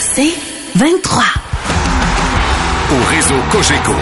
C'est 0.00 0.34
23. 0.74 1.22
Au 2.90 3.04
réseau 3.10 3.34
Cogeco, 3.50 3.92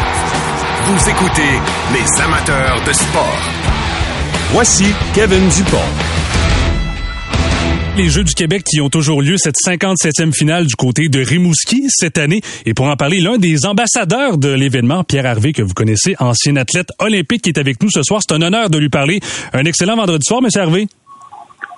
vous 0.86 1.08
écoutez 1.08 1.60
les 1.92 2.22
amateurs 2.22 2.82
de 2.84 2.92
sport. 2.92 3.38
Voici 4.52 4.86
Kevin 5.14 5.48
Dupont. 5.48 5.78
Les 7.96 8.08
Jeux 8.08 8.24
du 8.24 8.34
Québec 8.34 8.64
qui 8.64 8.80
ont 8.80 8.88
toujours 8.88 9.20
lieu, 9.20 9.36
cette 9.36 9.56
57e 9.56 10.32
finale 10.32 10.66
du 10.66 10.74
côté 10.74 11.08
de 11.08 11.20
Rimouski 11.20 11.84
cette 11.88 12.18
année. 12.18 12.40
Et 12.64 12.72
pour 12.72 12.86
en 12.86 12.96
parler, 12.96 13.20
l'un 13.20 13.36
des 13.36 13.66
ambassadeurs 13.66 14.38
de 14.38 14.48
l'événement, 14.48 15.04
Pierre 15.04 15.26
Harvey, 15.26 15.52
que 15.52 15.62
vous 15.62 15.74
connaissez, 15.74 16.16
ancien 16.18 16.56
athlète 16.56 16.88
olympique, 16.98 17.42
qui 17.42 17.50
est 17.50 17.58
avec 17.58 17.82
nous 17.82 17.90
ce 17.90 18.02
soir. 18.02 18.22
C'est 18.26 18.34
un 18.34 18.42
honneur 18.42 18.70
de 18.70 18.78
lui 18.78 18.88
parler. 18.88 19.20
Un 19.52 19.64
excellent 19.64 19.96
vendredi 19.96 20.24
soir, 20.26 20.40
M. 20.42 20.48
Harvey. 20.54 20.86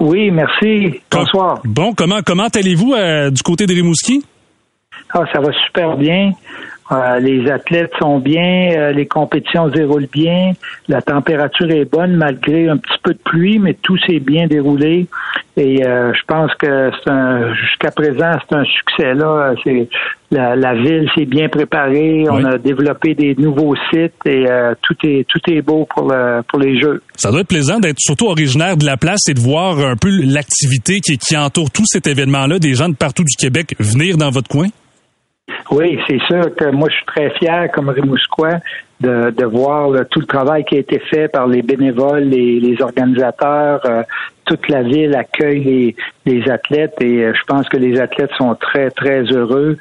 Oui, 0.03 0.33
merci. 0.33 1.01
Bonsoir. 1.13 1.61
Bon, 1.65 1.95
comment, 1.95 2.23
comment 2.27 2.49
allez-vous 2.53 2.93
euh, 2.93 3.31
du 3.31 3.41
côté 3.43 3.67
de 3.67 3.73
Rimouski? 3.73 4.25
Ah, 5.15 5.23
ça 5.33 5.39
va 5.41 5.53
super 5.65 5.97
bien. 5.97 6.33
Euh, 6.93 7.19
les 7.21 7.51
athlètes 7.51 7.93
sont 7.99 8.19
bien, 8.19 8.73
euh, 8.77 8.93
les 8.93 9.07
compétitions 9.07 9.69
se 9.69 9.73
déroulent 9.73 10.09
bien, 10.13 10.53
la 10.89 11.01
température 11.01 11.71
est 11.71 11.91
bonne 11.91 12.17
malgré 12.17 12.69
un 12.69 12.77
petit 12.77 12.99
peu 13.03 13.15
de 13.15 13.19
pluie, 13.19 13.59
mais 13.59 13.75
tout 13.75 13.97
s'est 14.07 14.21
bien 14.21 14.47
déroulé. 14.47 15.07
Et 15.57 15.87
euh, 15.87 16.13
je 16.13 16.21
pense 16.27 16.53
que 16.55 16.91
jusqu'à 17.63 17.91
présent 17.91 18.33
c'est 18.49 18.57
un 18.57 18.65
succès 18.65 19.15
là. 19.15 19.55
C'est 19.65 19.89
la, 20.31 20.75
ville 20.75 21.09
s'est 21.15 21.27
bien 21.27 21.49
préparée, 21.51 22.25
on 22.31 22.43
a 22.45 22.57
développé 22.57 23.15
des 23.15 23.35
nouveaux 23.37 23.75
sites 23.91 24.15
et 24.25 24.47
tout 24.81 24.97
est 25.05 25.27
tout 25.29 25.41
est 25.51 25.61
beau 25.61 25.87
pour 25.95 26.11
le, 26.11 26.41
pour 26.49 26.59
les 26.59 26.81
jeux. 26.81 27.03
Ça 27.17 27.31
doit 27.31 27.41
être 27.41 27.49
plaisant 27.49 27.81
d'être 27.81 28.01
surtout 28.01 28.29
originaire 28.29 28.79
de 28.79 28.87
la 28.87 28.97
place 28.97 29.29
et 29.29 29.35
de 29.35 29.41
voir 29.41 29.79
un 29.79 29.97
peu 29.97 30.09
l'activité 30.09 31.01
qui, 31.01 31.19
qui 31.19 31.37
entoure 31.37 31.71
tout 31.71 31.85
cet 31.85 32.07
événement-là, 32.07 32.59
des 32.59 32.73
gens 32.73 32.89
de 32.89 32.95
partout 32.95 33.25
du 33.25 33.37
Québec 33.37 33.75
venir 33.79 34.17
dans 34.17 34.31
votre 34.31 34.49
coin. 34.49 34.69
Oui, 35.73 35.99
c'est 36.07 36.21
sûr 36.25 36.55
que 36.55 36.71
moi, 36.71 36.89
je 36.91 36.97
suis 36.97 37.07
très 37.07 37.31
fier, 37.31 37.71
comme 37.73 37.89
Rimousquois, 37.89 38.59
de, 39.01 39.31
de 39.31 39.45
voir 39.45 39.91
tout 40.11 40.21
le 40.21 40.27
travail 40.27 40.65
qui 40.65 40.77
a 40.77 40.79
été 40.81 40.99
fait 40.99 41.29
par 41.29 41.47
les 41.47 41.63
bénévoles, 41.63 42.25
les, 42.25 42.61
les 42.61 42.81
organisateurs. 42.83 43.81
Euh, 43.87 44.03
toute 44.45 44.69
la 44.69 44.83
ville 44.83 45.15
accueille 45.17 45.65
les, 45.65 45.97
les 46.27 46.51
athlètes 46.51 47.01
et 47.01 47.25
euh, 47.25 47.33
je 47.35 47.43
pense 47.45 47.69
que 47.69 47.77
les 47.77 47.99
athlètes 48.01 48.33
sont 48.37 48.55
très, 48.55 48.91
très 48.91 49.23
heureux. 49.23 49.79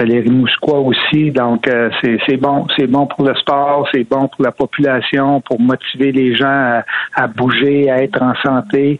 Euh, 0.00 0.04
les 0.04 0.20
Rimousquois 0.20 0.80
aussi. 0.80 1.30
Donc, 1.30 1.68
c'est 2.02 2.36
bon. 2.36 2.66
C'est 2.76 2.86
bon 2.86 3.06
pour 3.06 3.24
le 3.24 3.34
sport, 3.34 3.86
c'est 3.92 4.08
bon 4.08 4.28
pour 4.28 4.44
la 4.44 4.52
population, 4.52 5.40
pour 5.42 5.60
motiver 5.60 6.10
les 6.10 6.34
gens 6.34 6.46
à, 6.46 6.84
à 7.14 7.26
bouger, 7.26 7.90
à 7.90 8.02
être 8.02 8.20
en 8.22 8.34
santé. 8.42 8.98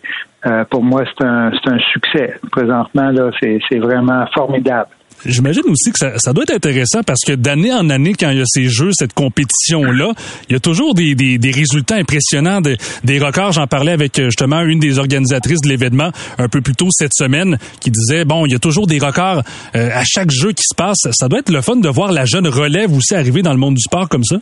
pour 0.70 0.84
moi, 0.84 1.04
c'est 1.06 1.24
un, 1.26 1.50
un 1.52 1.78
succès. 1.92 2.38
Présentement, 2.52 3.10
là, 3.10 3.30
c'est 3.40 3.78
vraiment 3.78 4.24
formidable. 4.34 4.90
J'imagine 5.26 5.64
aussi 5.68 5.90
que 5.90 5.98
ça, 5.98 6.32
doit 6.32 6.44
être 6.44 6.54
intéressant 6.54 7.02
parce 7.02 7.20
que 7.26 7.32
d'année 7.32 7.72
en 7.72 7.90
année, 7.90 8.14
quand 8.18 8.30
il 8.30 8.38
y 8.38 8.40
a 8.40 8.46
ces 8.46 8.64
jeux, 8.64 8.90
cette 8.92 9.14
compétition-là, 9.14 10.12
il 10.48 10.52
y 10.52 10.56
a 10.56 10.60
toujours 10.60 10.94
des, 10.94 11.14
des, 11.14 11.50
résultats 11.50 11.96
impressionnants, 11.96 12.60
des 12.60 13.18
records. 13.18 13.52
J'en 13.52 13.66
parlais 13.66 13.92
avec 13.92 14.18
euh, 14.18 14.26
justement 14.26 14.60
une 14.60 14.78
des 14.78 14.98
organisatrices 14.98 15.60
de 15.60 15.68
l'événement 15.68 16.10
un 16.38 16.48
peu 16.48 16.60
plus 16.60 16.74
tôt 16.74 16.88
cette 16.90 17.14
semaine 17.14 17.58
qui 17.80 17.90
disait, 17.90 18.24
bon, 18.24 18.46
il 18.46 18.52
y 18.52 18.54
a 18.54 18.58
toujours 18.58 18.86
des 18.86 18.98
records 18.98 19.42
euh, 19.74 19.90
à 19.92 20.02
chaque 20.04 20.30
jeu 20.30 20.52
qui 20.52 20.62
se 20.62 20.74
passe. 20.74 21.08
Ça 21.10 21.28
doit 21.28 21.40
être 21.40 21.50
le 21.50 21.62
fun 21.62 21.76
de 21.76 21.88
voir 21.88 22.12
la 22.12 22.24
jeune 22.24 22.46
relève 22.46 22.94
aussi 22.94 23.14
arriver 23.14 23.42
dans 23.42 23.52
le 23.52 23.58
monde 23.58 23.74
du 23.74 23.82
sport 23.82 24.08
comme 24.08 24.24
ça. 24.24 24.36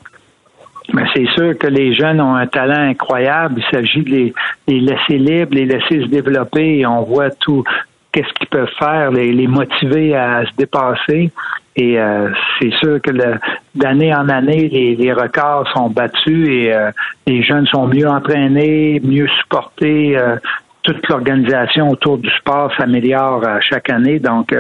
Mais 0.93 1.03
c'est 1.15 1.27
sûr 1.35 1.59
que 1.59 1.67
les 1.67 1.97
jeunes 1.97 2.21
ont 2.21 2.35
un 2.35 2.47
talent 2.47 2.89
incroyable. 2.89 3.61
Il 3.61 3.77
s'agit 3.77 4.03
de 4.03 4.11
les, 4.11 4.35
les, 4.69 4.81
laisser 4.81 5.19
libres, 5.19 5.53
les 5.53 5.67
laisser 5.67 6.03
se 6.03 6.09
développer. 6.09 6.79
Et 6.79 6.87
on 6.87 7.03
voit 7.03 7.31
tout, 7.31 7.65
qu'est-ce 8.17 8.33
qu'ils 8.33 8.49
peuvent 8.49 8.73
faire, 8.79 9.11
les, 9.11 9.47
motiver 9.47 10.17
à 10.17 10.45
se 10.47 10.57
dépasser. 10.57 11.31
Et 11.77 12.01
euh, 12.01 12.31
c'est 12.59 12.73
sûr 12.73 12.99
que 13.03 13.11
d'année 13.75 14.15
en 14.15 14.31
année, 14.31 14.69
les, 14.71 15.13
records 15.13 15.69
sont 15.75 15.91
battus 15.91 16.49
et 16.49 16.73
euh, 16.73 16.91
les 17.27 17.43
jeunes 17.43 17.67
sont 17.67 17.87
mieux 17.87 18.09
entraînés, 18.09 19.01
mieux 19.05 19.29
supportés. 19.41 20.17
Euh, 20.17 20.37
toute 20.87 21.09
l'organisation 21.09 21.89
autour 21.91 22.19
du 22.19 22.29
sport 22.39 22.73
s'améliore 22.77 23.43
chaque 23.69 23.91
année. 23.91 24.19
Donc, 24.19 24.55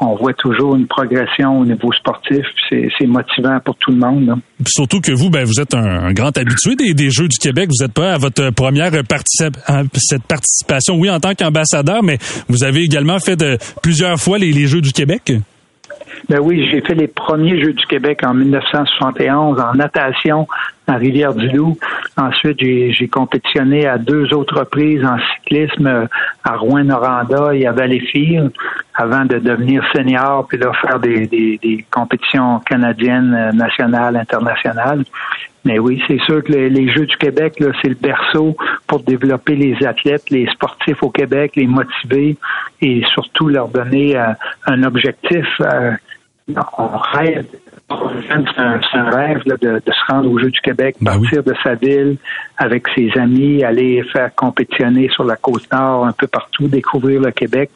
on 0.00 0.14
voit 0.16 0.34
toujours 0.34 0.76
une 0.76 0.86
progression 0.86 1.60
au 1.60 1.64
niveau 1.64 1.92
sportif. 1.92 2.44
C'est 2.68 3.06
motivant 3.06 3.58
pour 3.64 3.76
tout 3.76 3.90
le 3.90 3.98
monde. 3.98 4.40
Surtout 4.66 5.00
que 5.00 5.12
vous, 5.12 5.30
ben, 5.30 5.44
vous 5.44 5.60
êtes 5.60 5.74
un, 5.74 6.12
grand 6.12 6.36
habitué 6.36 6.74
des, 6.76 7.10
Jeux 7.10 7.28
du 7.28 7.38
Québec. 7.38 7.68
Vous 7.70 7.84
êtes 7.84 7.92
pas 7.92 8.14
à 8.14 8.18
votre 8.18 8.50
première 8.50 8.90
cette 8.90 10.24
participation, 10.24 10.96
oui, 10.96 11.10
en 11.10 11.20
tant 11.20 11.34
qu'ambassadeur, 11.34 12.02
mais 12.02 12.18
vous 12.48 12.64
avez 12.64 12.80
également 12.80 13.18
fait 13.18 13.36
de, 13.36 13.58
plusieurs 13.82 14.18
fois 14.18 14.38
les 14.38 14.66
Jeux 14.66 14.80
du 14.80 14.92
Québec. 14.92 15.32
Ben 16.28 16.38
oui, 16.38 16.68
j'ai 16.70 16.80
fait 16.80 16.94
les 16.94 17.08
premiers 17.08 17.60
Jeux 17.60 17.72
du 17.72 17.86
Québec 17.86 18.20
en 18.24 18.34
1971 18.34 19.58
en 19.60 19.74
natation 19.74 20.46
à 20.90 20.96
Rivière-du-Loup. 20.96 21.78
Ensuite, 22.16 22.58
j'ai 22.60 23.08
compétitionné 23.08 23.86
à 23.86 23.98
deux 23.98 24.32
autres 24.34 24.58
reprises 24.58 25.04
en 25.04 25.16
cyclisme 25.34 26.08
à 26.44 26.56
Rouen-Noranda 26.56 27.54
et 27.54 27.66
à 27.66 27.72
Valleyfield 27.72 28.50
avant 28.94 29.24
de 29.24 29.38
devenir 29.38 29.84
senior 29.94 30.46
puis 30.48 30.58
là 30.58 30.72
faire 30.80 30.98
des, 30.98 31.26
des, 31.26 31.84
compétitions 31.90 32.58
canadiennes, 32.60 33.50
nationales, 33.54 34.16
internationales. 34.16 35.04
Mais 35.64 35.78
oui, 35.78 36.02
c'est 36.08 36.20
sûr 36.20 36.42
que 36.42 36.52
les, 36.52 36.92
Jeux 36.92 37.06
du 37.06 37.16
Québec, 37.18 37.62
c'est 37.82 37.88
le 37.88 37.94
berceau 37.94 38.56
pour 38.86 39.00
développer 39.00 39.54
les 39.56 39.76
athlètes, 39.86 40.30
les 40.30 40.46
sportifs 40.46 41.02
au 41.02 41.10
Québec, 41.10 41.52
les 41.56 41.66
motiver 41.66 42.36
et 42.80 43.02
surtout 43.12 43.48
leur 43.48 43.68
donner 43.68 44.16
euh, 44.16 44.32
un 44.66 44.82
objectif. 44.82 45.46
On 46.78 46.88
rêve, 46.96 47.46
c'est 47.88 48.98
un, 48.98 49.10
rêve 49.10 49.42
de, 49.44 49.80
se 49.86 50.12
rendre 50.12 50.30
aux 50.30 50.38
Jeux 50.38 50.50
du 50.50 50.60
Québec, 50.60 50.96
ben 51.00 51.12
partir 51.12 51.42
de 51.42 51.54
sa 51.62 51.74
ville 51.74 52.16
avec 52.56 52.86
ses 52.94 53.10
amis, 53.16 53.64
aller 53.64 54.02
faire 54.12 54.34
compétitionner 54.34 55.08
sur 55.10 55.24
la 55.24 55.36
côte 55.36 55.70
nord, 55.72 56.06
un 56.06 56.12
peu 56.12 56.26
partout, 56.26 56.68
découvrir 56.68 57.20
le 57.20 57.30
Québec. 57.30 57.70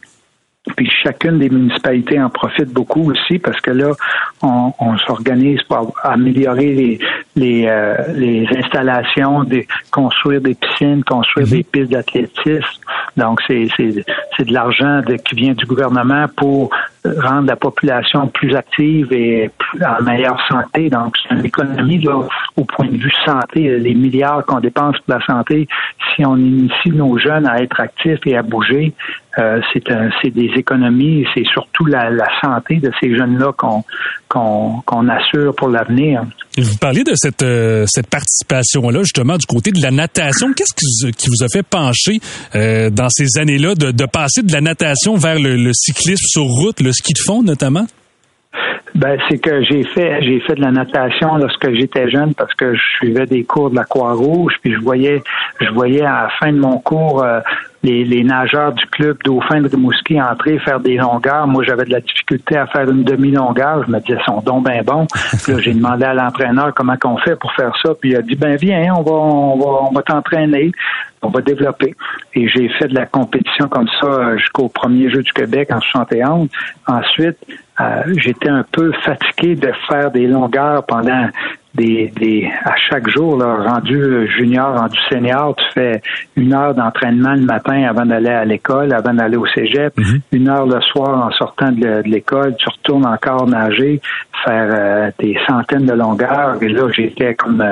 Puis 0.76 0.90
chacune 1.02 1.38
des 1.38 1.50
municipalités 1.50 2.18
en 2.18 2.30
profite 2.30 2.70
beaucoup 2.72 3.10
aussi 3.10 3.38
parce 3.38 3.60
que 3.60 3.70
là, 3.70 3.92
on, 4.40 4.96
s'organise 5.06 5.62
pour 5.64 5.94
améliorer 6.02 6.72
les 6.72 6.98
les, 7.36 7.66
euh, 7.66 7.96
les 8.14 8.46
installations, 8.56 9.44
des, 9.44 9.66
construire 9.90 10.40
des 10.40 10.54
piscines, 10.54 11.02
construire 11.04 11.48
des 11.48 11.58
mhm. 11.58 11.64
pistes 11.64 11.90
d'athlétisme. 11.90 12.80
Donc 13.16 13.40
c'est 13.46 13.66
de 13.78 14.52
l'argent 14.52 15.02
qui 15.24 15.34
vient 15.34 15.52
du 15.52 15.66
gouvernement 15.66 16.26
pour 16.34 16.70
rendre 17.04 17.48
la 17.48 17.56
population 17.56 18.26
plus 18.28 18.54
active 18.54 19.12
et 19.12 19.50
en 19.84 20.02
meilleure 20.02 20.40
santé. 20.48 20.88
Donc, 20.88 21.14
c'est 21.22 21.34
une 21.34 21.44
économie 21.44 21.98
là, 21.98 22.20
au 22.56 22.64
point 22.64 22.86
de 22.86 22.96
vue 22.96 23.12
santé. 23.24 23.78
Les 23.78 23.94
milliards 23.94 24.44
qu'on 24.46 24.60
dépense 24.60 24.98
pour 25.00 25.14
la 25.14 25.24
santé, 25.26 25.68
si 26.14 26.24
on 26.24 26.36
initie 26.36 26.90
nos 26.90 27.18
jeunes 27.18 27.46
à 27.46 27.62
être 27.62 27.80
actifs 27.80 28.20
et 28.26 28.36
à 28.36 28.42
bouger, 28.42 28.92
euh, 29.38 29.60
c'est 29.72 30.30
des 30.30 30.50
économies. 30.56 31.24
C'est 31.34 31.44
surtout 31.46 31.86
la, 31.86 32.10
santé 32.42 32.76
de 32.76 32.90
ces 33.00 33.16
jeunes-là 33.16 33.52
qu'on 34.28 35.08
assure 35.08 35.54
pour 35.54 35.68
l'avenir. 35.68 36.22
Vous 36.56 36.76
parlez 36.78 37.02
de 37.02 37.14
cette, 37.14 37.42
euh, 37.42 37.84
cette 37.86 38.08
participation-là, 38.08 39.00
justement, 39.02 39.36
du 39.36 39.46
côté 39.46 39.72
de 39.72 39.82
la 39.82 39.90
natation. 39.90 40.52
Qu'est-ce 40.52 40.74
qui, 40.74 41.28
vous 41.28 41.44
a 41.44 41.48
fait 41.48 41.64
pencher 41.64 42.20
euh, 42.54 42.90
dans 42.90 43.08
ces 43.08 43.38
années-là 43.38 43.74
de, 43.74 43.90
de, 43.90 44.06
passer 44.06 44.42
de 44.42 44.52
la 44.52 44.60
natation 44.60 45.16
vers 45.16 45.38
le, 45.38 45.56
le 45.56 45.72
cyclisme 45.72 46.24
sur 46.26 46.44
route, 46.44 46.80
le 46.80 46.92
ski 46.92 47.12
de 47.12 47.20
fond 47.24 47.42
notamment? 47.42 47.86
Ben, 48.94 49.18
c'est 49.28 49.38
que 49.38 49.62
j'ai 49.64 49.82
fait 49.82 50.22
j'ai 50.22 50.38
fait 50.40 50.54
de 50.54 50.60
la 50.60 50.70
natation 50.70 51.36
lorsque 51.36 51.68
j'étais 51.74 52.08
jeune 52.10 52.32
parce 52.32 52.54
que 52.54 52.74
je 52.74 52.82
suivais 52.98 53.26
des 53.26 53.42
cours 53.42 53.70
de 53.70 53.74
la 53.74 53.84
Croix-Rouge, 53.84 54.54
puis 54.62 54.72
je 54.72 54.78
voyais 54.78 55.20
je 55.60 55.68
voyais 55.70 56.02
à 56.02 56.24
la 56.24 56.28
fin 56.38 56.52
de 56.52 56.58
mon 56.58 56.78
cours 56.78 57.24
euh, 57.24 57.40
les, 57.84 58.04
les, 58.04 58.24
nageurs 58.24 58.72
du 58.72 58.84
club 58.86 59.18
Dauphin 59.24 59.60
de 59.60 59.68
Rimouski 59.68 60.20
entrer 60.20 60.58
faire 60.58 60.80
des 60.80 60.96
longueurs. 60.96 61.46
Moi, 61.46 61.62
j'avais 61.64 61.84
de 61.84 61.92
la 61.92 62.00
difficulté 62.00 62.56
à 62.56 62.66
faire 62.66 62.90
une 62.90 63.04
demi-longueur. 63.04 63.84
Je 63.86 63.92
me 63.92 64.00
disais, 64.00 64.18
sont 64.26 64.40
donc 64.40 64.68
bien 64.68 64.82
bons. 64.82 65.06
là, 65.48 65.58
j'ai 65.58 65.74
demandé 65.74 66.04
à 66.04 66.14
l'entraîneur 66.14 66.72
comment 66.74 66.96
qu'on 66.96 67.18
fait 67.18 67.36
pour 67.36 67.52
faire 67.54 67.72
ça. 67.82 67.92
Puis 68.00 68.10
il 68.10 68.16
a 68.16 68.22
dit, 68.22 68.34
ben 68.34 68.56
viens, 68.56 68.94
on 68.96 69.02
va 69.02 69.12
on 69.12 69.58
va 69.58 69.88
on 69.88 69.92
va 69.92 70.02
t'entraîner 70.02 70.72
on 71.24 71.30
va 71.30 71.40
développer. 71.40 71.94
Et 72.34 72.48
j'ai 72.48 72.68
fait 72.68 72.88
de 72.88 72.94
la 72.94 73.06
compétition 73.06 73.68
comme 73.68 73.88
ça 74.00 74.36
jusqu'au 74.36 74.68
premier 74.68 75.10
jeu 75.10 75.22
du 75.22 75.32
Québec 75.32 75.70
en 75.72 75.80
71. 75.80 76.48
Ensuite, 76.86 77.38
euh, 77.80 78.02
j'étais 78.16 78.50
un 78.50 78.64
peu 78.70 78.92
fatigué 79.04 79.56
de 79.56 79.72
faire 79.88 80.10
des 80.10 80.26
longueurs 80.26 80.84
pendant 80.84 81.28
des, 81.74 82.12
des 82.16 82.50
à 82.64 82.74
chaque 82.76 83.08
jour, 83.08 83.36
là, 83.36 83.56
rendu 83.56 84.28
junior, 84.36 84.78
rendu 84.78 84.98
senior, 85.10 85.56
tu 85.56 85.64
fais 85.74 86.02
une 86.36 86.54
heure 86.54 86.74
d'entraînement 86.74 87.34
le 87.34 87.42
matin 87.42 87.84
avant 87.84 88.06
d'aller 88.06 88.30
à 88.30 88.44
l'école, 88.44 88.92
avant 88.92 89.12
d'aller 89.12 89.36
au 89.36 89.46
cégep, 89.46 89.96
mhm. 89.96 90.20
une 90.32 90.48
heure 90.48 90.66
le 90.66 90.80
soir 90.80 91.26
en 91.26 91.30
sortant 91.32 91.72
de 91.72 92.02
l'école, 92.04 92.54
tu 92.56 92.68
retournes 92.68 93.06
encore 93.06 93.46
nager, 93.46 94.00
faire 94.44 94.68
euh, 94.70 95.10
des 95.18 95.36
centaines 95.46 95.86
de 95.86 95.94
longueurs. 95.94 96.62
Et 96.62 96.68
là, 96.68 96.88
j'étais 96.92 97.34
comme 97.34 97.62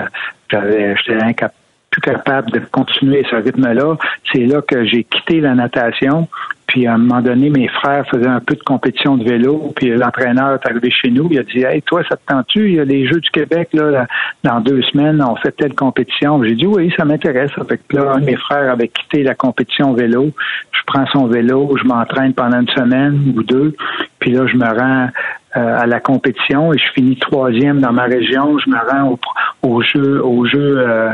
j'avais 0.51 0.95
j'étais 0.97 1.23
incapable 1.23 1.55
plus 1.93 2.01
capable 2.01 2.51
de 2.51 2.59
continuer 2.73 3.25
ce 3.31 3.37
rythme-là. 3.37 3.97
C'est 4.33 4.47
là 4.47 4.63
que 4.63 4.85
j'ai 4.85 5.05
quitté 5.05 5.41
la 5.41 5.55
natation. 5.55 6.27
Puis 6.67 6.87
à 6.87 6.95
un 6.95 6.99
moment 6.99 7.21
donné, 7.21 7.51
mes 7.51 7.69
frères 7.69 8.07
faisaient 8.09 8.27
un 8.27 8.41
peu 8.41 8.55
de 8.55 8.63
compétition 8.63 9.19
de 9.19 9.25
vélo. 9.25 9.73
Puis 9.77 9.91
l'entraîneur 9.91 10.55
est 10.55 10.67
arrivé 10.67 10.91
chez 10.91 11.11
nous. 11.11 11.29
Il 11.31 11.39
a 11.39 11.43
dit 11.43 11.63
Hey, 11.63 11.83
toi, 11.83 12.03
ça 12.09 12.17
te 12.17 12.23
tente-tu? 12.27 12.71
Il 12.71 12.75
y 12.77 12.81
a 12.81 12.85
les 12.85 13.07
Jeux 13.07 13.21
du 13.21 13.31
Québec 13.31 13.69
là, 13.75 14.07
dans 14.43 14.61
deux 14.61 14.81
semaines, 14.85 15.23
on 15.23 15.37
fait 15.37 15.53
telle 15.53 15.75
compétition. 15.75 16.43
J'ai 16.43 16.55
dit 16.55 16.67
oui, 16.67 16.91
ça 16.97 17.05
m'intéresse. 17.05 17.51
Que 17.53 17.97
là, 17.97 18.17
mes 18.19 18.37
frères 18.37 18.73
avait 18.73 18.89
quitté 18.89 19.23
la 19.23 19.35
compétition 19.35 19.93
vélo. 19.93 20.31
Je 20.73 20.81
prends 20.87 21.07
son 21.13 21.27
vélo, 21.27 21.77
je 21.77 21.87
m'entraîne 21.87 22.33
pendant 22.33 22.61
une 22.61 22.71
semaine 22.71 23.35
ou 23.37 23.43
deux. 23.43 23.77
Puis 24.19 24.31
là, 24.31 24.47
je 24.47 24.57
me 24.57 24.65
rends 24.65 25.09
euh, 25.57 25.81
à 25.83 25.87
la 25.87 26.01
compétition 26.01 26.73
et 26.73 26.79
je 26.79 26.93
finis 26.95 27.17
troisième 27.17 27.81
dans 27.81 27.93
ma 27.93 28.05
région. 28.05 28.59
Je 28.59 28.71
me 28.71 28.79
rends 28.79 29.11
au, 29.11 29.69
au 29.69 29.83
jeu, 29.83 30.25
au 30.25 30.47
jeu, 30.47 30.79
euh, 30.79 31.13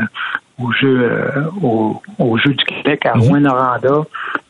au 0.61 0.71
jeu, 0.73 0.99
euh, 1.01 1.43
au, 1.61 2.01
au, 2.17 2.37
jeu 2.37 2.53
du 2.53 2.65
Québec 2.65 3.05
à 3.05 3.13
rouen 3.13 3.39
noranda 3.39 4.01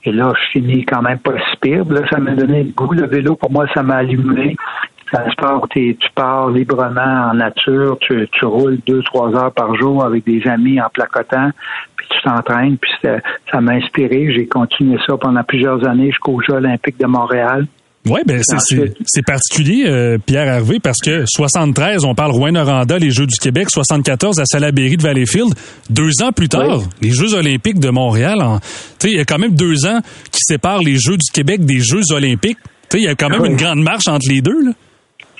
Et 0.03 0.11
là, 0.11 0.33
je 0.35 0.51
finis 0.51 0.85
quand 0.85 1.01
même 1.01 1.19
pas 1.19 1.33
si 1.33 1.57
pire. 1.57 1.85
Là, 1.89 2.01
ça 2.09 2.17
m'a 2.17 2.31
donné 2.31 2.63
le 2.63 2.71
goût. 2.71 2.93
Le 2.93 3.05
vélo, 3.05 3.35
pour 3.35 3.51
moi, 3.51 3.65
ça 3.73 3.83
m'a 3.83 3.97
allumé. 3.97 4.55
C'est 5.11 5.17
un 5.17 5.31
sport 5.31 5.63
où 5.63 5.67
tu 5.67 5.95
pars 6.13 6.49
librement 6.49 7.29
en 7.31 7.33
nature, 7.33 7.97
tu, 8.01 8.27
tu 8.31 8.45
roules 8.45 8.77
deux, 8.85 9.01
trois 9.03 9.35
heures 9.35 9.51
par 9.51 9.73
jour 9.75 10.03
avec 10.03 10.23
des 10.23 10.47
amis 10.47 10.79
en 10.79 10.89
placotant, 10.89 11.49
puis 11.95 12.07
tu 12.11 12.21
t'entraînes, 12.21 12.77
puis 12.77 12.91
ça 13.01 13.61
m'a 13.61 13.71
inspiré. 13.71 14.31
J'ai 14.31 14.45
continué 14.45 14.99
ça 15.07 15.17
pendant 15.17 15.43
plusieurs 15.43 15.87
années 15.87 16.11
jusqu'aux 16.11 16.39
Jeux 16.41 16.53
olympiques 16.53 16.99
de 16.99 17.07
Montréal. 17.07 17.65
Oui, 18.09 18.21
ben 18.25 18.41
c'est 19.05 19.25
particulier, 19.25 19.83
euh, 19.85 20.17
Pierre 20.17 20.47
Hervé, 20.47 20.79
parce 20.79 20.97
que 20.99 21.25
73, 21.27 22.05
on 22.05 22.15
parle 22.15 22.31
Rouen-Noranda, 22.31 22.97
les 22.97 23.11
Jeux 23.11 23.27
du 23.27 23.37
Québec, 23.37 23.69
74 23.69 24.39
à 24.39 24.45
Salaberry 24.45 24.97
de 24.97 25.03
Valleyfield. 25.03 25.53
Deux 25.89 26.23
ans 26.23 26.31
plus 26.31 26.49
tard, 26.49 26.81
les 27.01 27.11
Jeux 27.11 27.35
olympiques 27.35 27.79
de 27.79 27.89
Montréal. 27.89 28.39
Il 29.03 29.17
y 29.17 29.19
a 29.19 29.25
quand 29.25 29.37
même 29.37 29.53
deux 29.53 29.85
ans 29.85 29.99
qui 30.31 30.39
séparent 30.41 30.81
les 30.81 30.95
Jeux 30.95 31.17
du 31.17 31.31
Québec 31.31 31.65
des 31.65 31.79
Jeux 31.79 32.11
olympiques. 32.11 32.57
Il 32.93 33.03
y 33.03 33.07
a 33.07 33.13
quand 33.13 33.29
même 33.29 33.45
une 33.45 33.55
grande 33.57 33.83
marche 33.83 34.07
entre 34.07 34.27
les 34.27 34.41
deux. 34.41 34.73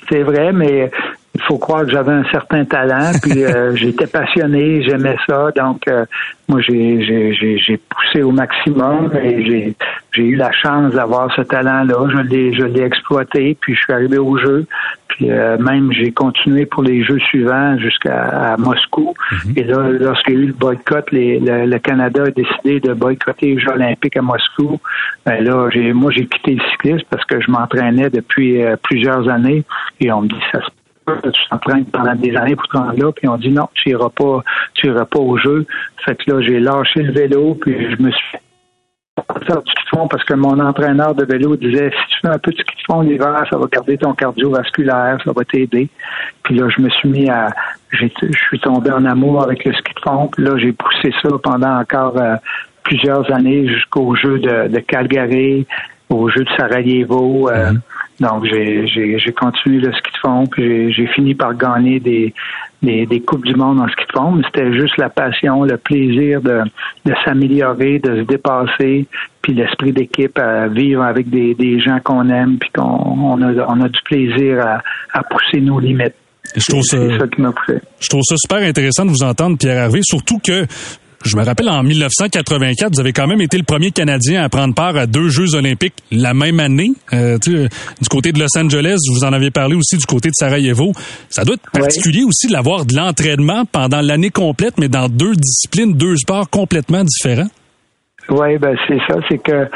C'est 0.08 0.22
vrai, 0.22 0.52
mais 0.52 0.90
il 1.34 1.42
faut 1.42 1.58
croire 1.58 1.84
que 1.84 1.90
j'avais 1.90 2.12
un 2.12 2.24
certain 2.30 2.64
talent, 2.64 3.12
puis 3.22 3.44
euh, 3.44 3.74
j'étais 3.76 4.06
passionné, 4.06 4.82
j'aimais 4.82 5.16
ça, 5.28 5.50
donc 5.54 5.86
euh, 5.86 6.04
moi 6.48 6.60
j'ai, 6.60 7.02
j'ai, 7.02 7.58
j'ai, 7.58 7.76
poussé 7.76 8.22
au 8.22 8.32
maximum 8.32 9.10
et 9.22 9.44
j'ai, 9.44 10.22
eu 10.22 10.34
la 10.34 10.50
chance 10.50 10.92
d'avoir 10.92 11.32
ce 11.34 11.42
talent-là. 11.42 12.08
Je 12.12 12.18
l'ai, 12.18 12.52
je 12.52 12.64
l'ai 12.64 12.82
exploité, 12.82 13.56
puis 13.60 13.74
je 13.74 13.80
suis 13.80 13.92
arrivé 13.92 14.18
au 14.18 14.36
jeu. 14.36 14.66
Puis 15.08 15.30
euh, 15.30 15.56
même 15.58 15.92
j'ai 15.92 16.10
continué 16.12 16.66
pour 16.66 16.82
les 16.82 17.04
Jeux 17.04 17.18
suivants 17.20 17.78
jusqu'à 17.78 18.56
Moscou. 18.58 19.14
Mhm. 19.30 19.52
Et 19.56 19.64
là, 19.64 19.88
lorsqu'il 19.88 20.34
y 20.34 20.36
a 20.36 20.40
eu 20.40 20.46
le 20.46 20.52
boycott, 20.52 21.10
les, 21.12 21.38
le, 21.38 21.78
Canada 21.78 22.24
a 22.24 22.30
décidé 22.30 22.80
de 22.80 22.92
boycotter 22.92 23.54
les 23.54 23.60
Jeux 23.60 23.70
olympiques 23.70 24.16
à 24.16 24.22
Moscou. 24.22 24.80
Ben 25.24 25.42
là, 25.42 25.68
j'ai, 25.72 25.92
moi 25.92 26.10
j'ai 26.10 26.26
quitté 26.26 26.56
le 26.56 26.62
cyclisme 26.72 27.06
parce 27.08 27.24
que 27.24 27.40
je 27.40 27.50
m'entraînais 27.50 28.10
depuis 28.10 28.60
plusieurs 28.82 29.28
années 29.28 29.62
et 30.00 30.10
on 30.12 30.22
me 30.22 30.28
dit 30.28 30.34
ça 30.52 30.60
se 30.60 30.70
tu 31.22 31.48
t'entraînes 31.50 31.84
pendant 31.86 32.14
des 32.14 32.36
années 32.36 32.56
pour 32.56 32.66
rendre 32.72 32.96
là, 32.96 33.12
puis 33.12 33.28
on 33.28 33.36
dit 33.36 33.50
non, 33.50 33.68
tu 33.74 33.90
iras 33.90 34.10
pas, 34.10 34.42
tu 34.74 34.88
iras 34.88 35.04
pas 35.04 35.18
au 35.18 35.36
jeu. 35.36 35.66
Fait 36.04 36.16
que 36.16 36.30
là, 36.30 36.40
j'ai 36.40 36.60
lâché 36.60 37.02
le 37.02 37.12
vélo, 37.12 37.54
puis 37.54 37.74
je 37.90 38.02
me 38.02 38.10
suis 38.10 38.38
faire 39.46 39.62
du 39.62 39.70
ski 39.70 39.84
de 39.84 39.96
fond 39.96 40.08
parce 40.08 40.24
que 40.24 40.34
mon 40.34 40.58
entraîneur 40.60 41.14
de 41.14 41.24
vélo 41.24 41.56
disait 41.56 41.90
si 41.90 42.14
tu 42.14 42.20
fais 42.22 42.28
un 42.28 42.38
peu 42.38 42.50
de 42.50 42.56
ski 42.56 42.76
de 42.76 42.82
fond 42.86 43.00
l'hiver, 43.00 43.44
ça 43.50 43.58
va 43.58 43.66
garder 43.66 43.98
ton 43.98 44.12
cardiovasculaire, 44.14 45.18
ça 45.24 45.32
va 45.32 45.44
t'aider. 45.44 45.88
Puis 46.42 46.56
là, 46.56 46.68
je 46.74 46.82
me 46.82 46.88
suis 46.90 47.08
mis 47.08 47.28
à 47.28 47.48
je 47.90 48.06
suis 48.48 48.60
tombé 48.60 48.90
en 48.90 49.04
amour 49.04 49.42
avec 49.42 49.64
le 49.64 49.72
ski 49.72 49.92
de 49.94 50.00
fond. 50.00 50.28
Puis 50.28 50.44
là, 50.44 50.56
j'ai 50.58 50.72
poussé 50.72 51.12
ça 51.22 51.28
pendant 51.42 51.80
encore 51.80 52.16
euh, 52.18 52.36
plusieurs 52.82 53.30
années 53.32 53.68
jusqu'au 53.68 54.14
jeu 54.14 54.38
de, 54.38 54.68
de 54.68 54.78
Calgary, 54.80 55.66
au 56.08 56.28
jeu 56.28 56.44
de 56.44 56.50
Sarajevo. 56.56 57.50
Euh, 57.50 57.72
mm-hmm. 57.72 57.80
Donc, 58.20 58.44
j'ai 58.44 59.32
continué 59.32 59.78
le 59.78 59.92
ski 59.92 60.10
de 60.12 60.18
fond, 60.20 60.44
puis 60.46 60.92
j'ai 60.92 61.06
fini 61.08 61.34
par 61.34 61.54
gagner 61.56 62.00
des, 62.00 62.34
des, 62.82 63.06
des, 63.06 63.20
Coupes 63.20 63.46
du 63.46 63.54
Monde 63.54 63.80
en 63.80 63.88
ski 63.88 64.04
de 64.06 64.12
fond, 64.12 64.32
mais 64.32 64.42
c'était 64.44 64.72
juste 64.74 64.98
la 64.98 65.08
passion, 65.08 65.64
le 65.64 65.78
plaisir 65.78 66.42
de, 66.42 66.60
de 67.06 67.14
s'améliorer, 67.24 67.98
de 67.98 68.20
se 68.20 68.22
dépasser, 68.26 69.06
puis 69.40 69.54
l'esprit 69.54 69.92
d'équipe 69.92 70.38
à 70.38 70.68
vivre 70.68 71.02
avec 71.02 71.30
des, 71.30 71.54
des 71.54 71.80
gens 71.80 71.98
qu'on 72.04 72.28
aime, 72.28 72.58
puis 72.58 72.68
qu'on 72.74 72.82
on 72.82 73.40
a, 73.40 73.66
on 73.68 73.80
a 73.80 73.88
du 73.88 74.00
plaisir 74.04 74.66
à, 74.66 74.82
à 75.18 75.22
pousser 75.22 75.62
nos 75.62 75.80
limites. 75.80 76.14
Je 76.54 76.66
trouve 76.66 76.82
ça, 76.82 76.98
ça 76.98 77.24
je 78.00 78.08
trouve 78.08 78.22
ça 78.22 78.34
super 78.36 78.58
intéressant 78.58 79.06
de 79.06 79.10
vous 79.10 79.22
entendre, 79.22 79.56
Pierre 79.56 79.78
Hervé, 79.84 80.00
surtout 80.02 80.38
que 80.38 80.66
je 81.24 81.36
me 81.36 81.44
rappelle, 81.44 81.68
en 81.68 81.82
1984, 81.82 82.94
vous 82.94 83.00
avez 83.00 83.12
quand 83.12 83.26
même 83.26 83.42
été 83.42 83.58
le 83.58 83.64
premier 83.64 83.90
Canadien 83.90 84.42
à 84.42 84.48
prendre 84.48 84.74
part 84.74 84.96
à 84.96 85.06
deux 85.06 85.28
Jeux 85.28 85.54
olympiques 85.54 85.94
la 86.10 86.32
même 86.32 86.60
année. 86.60 86.92
Euh, 87.12 87.36
du 87.38 87.68
côté 88.08 88.32
de 88.32 88.38
Los 88.38 88.56
Angeles, 88.56 88.96
vous 89.12 89.24
en 89.24 89.32
avez 89.32 89.50
parlé 89.50 89.76
aussi 89.76 89.98
du 89.98 90.06
côté 90.06 90.30
de 90.30 90.34
Sarajevo. 90.34 90.92
Ça 91.28 91.44
doit 91.44 91.56
être 91.56 91.70
particulier 91.70 92.24
aussi 92.24 92.46
de 92.46 92.52
l'avoir 92.52 92.86
de 92.86 92.96
l'entraînement 92.96 93.64
pendant 93.70 94.00
l'année 94.00 94.30
complète, 94.30 94.78
mais 94.78 94.88
dans 94.88 95.08
deux 95.08 95.34
disciplines, 95.34 95.92
deux 95.94 96.16
sports 96.16 96.48
complètement 96.48 97.04
différents. 97.04 97.50
Oui, 98.30 98.58
ben 98.58 98.76
c'est 98.86 98.98
ça, 99.08 99.18
c'est 99.28 99.38
que 99.38 99.66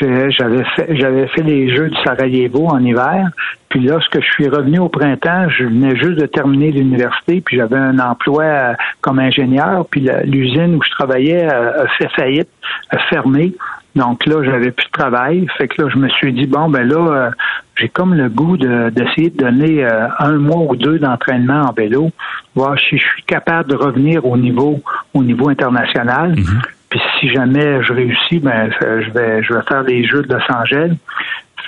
j'avais 0.00 0.64
fait 0.76 0.96
j'avais 0.96 1.26
fait 1.28 1.42
les 1.42 1.74
Jeux 1.74 1.88
du 1.88 1.96
Sarajevo 2.02 2.66
en 2.68 2.78
hiver, 2.78 3.28
puis 3.68 3.80
lorsque 3.80 4.20
je 4.20 4.26
suis 4.32 4.48
revenu 4.48 4.78
au 4.78 4.88
printemps, 4.88 5.48
je 5.48 5.64
venais 5.64 5.96
juste 5.96 6.18
de 6.18 6.26
terminer 6.26 6.70
l'université, 6.72 7.40
puis 7.40 7.56
j'avais 7.56 7.76
un 7.76 7.98
emploi 7.98 8.44
euh, 8.44 8.74
comme 9.00 9.18
ingénieur, 9.18 9.86
puis 9.90 10.08
l'usine 10.24 10.76
où 10.76 10.82
je 10.82 10.90
travaillais 10.90 11.44
a 11.44 11.86
fait 11.98 12.08
faillite, 12.16 12.48
a 12.90 12.98
fermé. 13.10 13.54
Donc 13.94 14.26
là, 14.26 14.42
j'avais 14.42 14.72
plus 14.72 14.86
de 14.86 14.90
travail. 14.90 15.46
Fait 15.56 15.68
que 15.68 15.80
là, 15.80 15.88
je 15.88 15.98
me 15.98 16.08
suis 16.08 16.32
dit, 16.32 16.46
bon, 16.46 16.68
ben 16.68 16.86
là, 16.86 16.96
euh, 16.96 17.30
j'ai 17.76 17.88
comme 17.88 18.14
le 18.14 18.28
goût 18.28 18.56
d'essayer 18.56 19.30
de, 19.30 19.36
donner 19.36 19.84
euh, 19.84 20.08
un 20.18 20.32
mois 20.32 20.62
ou 20.68 20.76
deux 20.76 20.98
d'entraînement 20.98 21.62
en 21.62 21.72
vélo, 21.72 22.10
voir 22.54 22.76
si 22.78 22.98
je 22.98 23.04
suis 23.04 23.22
capable 23.22 23.70
de 23.70 23.76
revenir 23.76 24.26
au 24.26 24.36
niveau 24.36 24.80
au 25.12 25.22
niveau 25.22 25.48
international. 25.48 26.34
Mm-hmm. 26.34 26.73
Puis 26.94 27.02
si 27.18 27.28
jamais 27.30 27.82
je 27.82 27.92
réussis, 27.92 28.38
ben 28.38 28.70
je 28.80 29.10
vais 29.10 29.42
je 29.42 29.52
vais 29.52 29.62
faire 29.62 29.82
les 29.82 30.06
Jeux 30.06 30.22
de 30.22 30.32
Los 30.32 30.44
Angeles. 30.48 30.92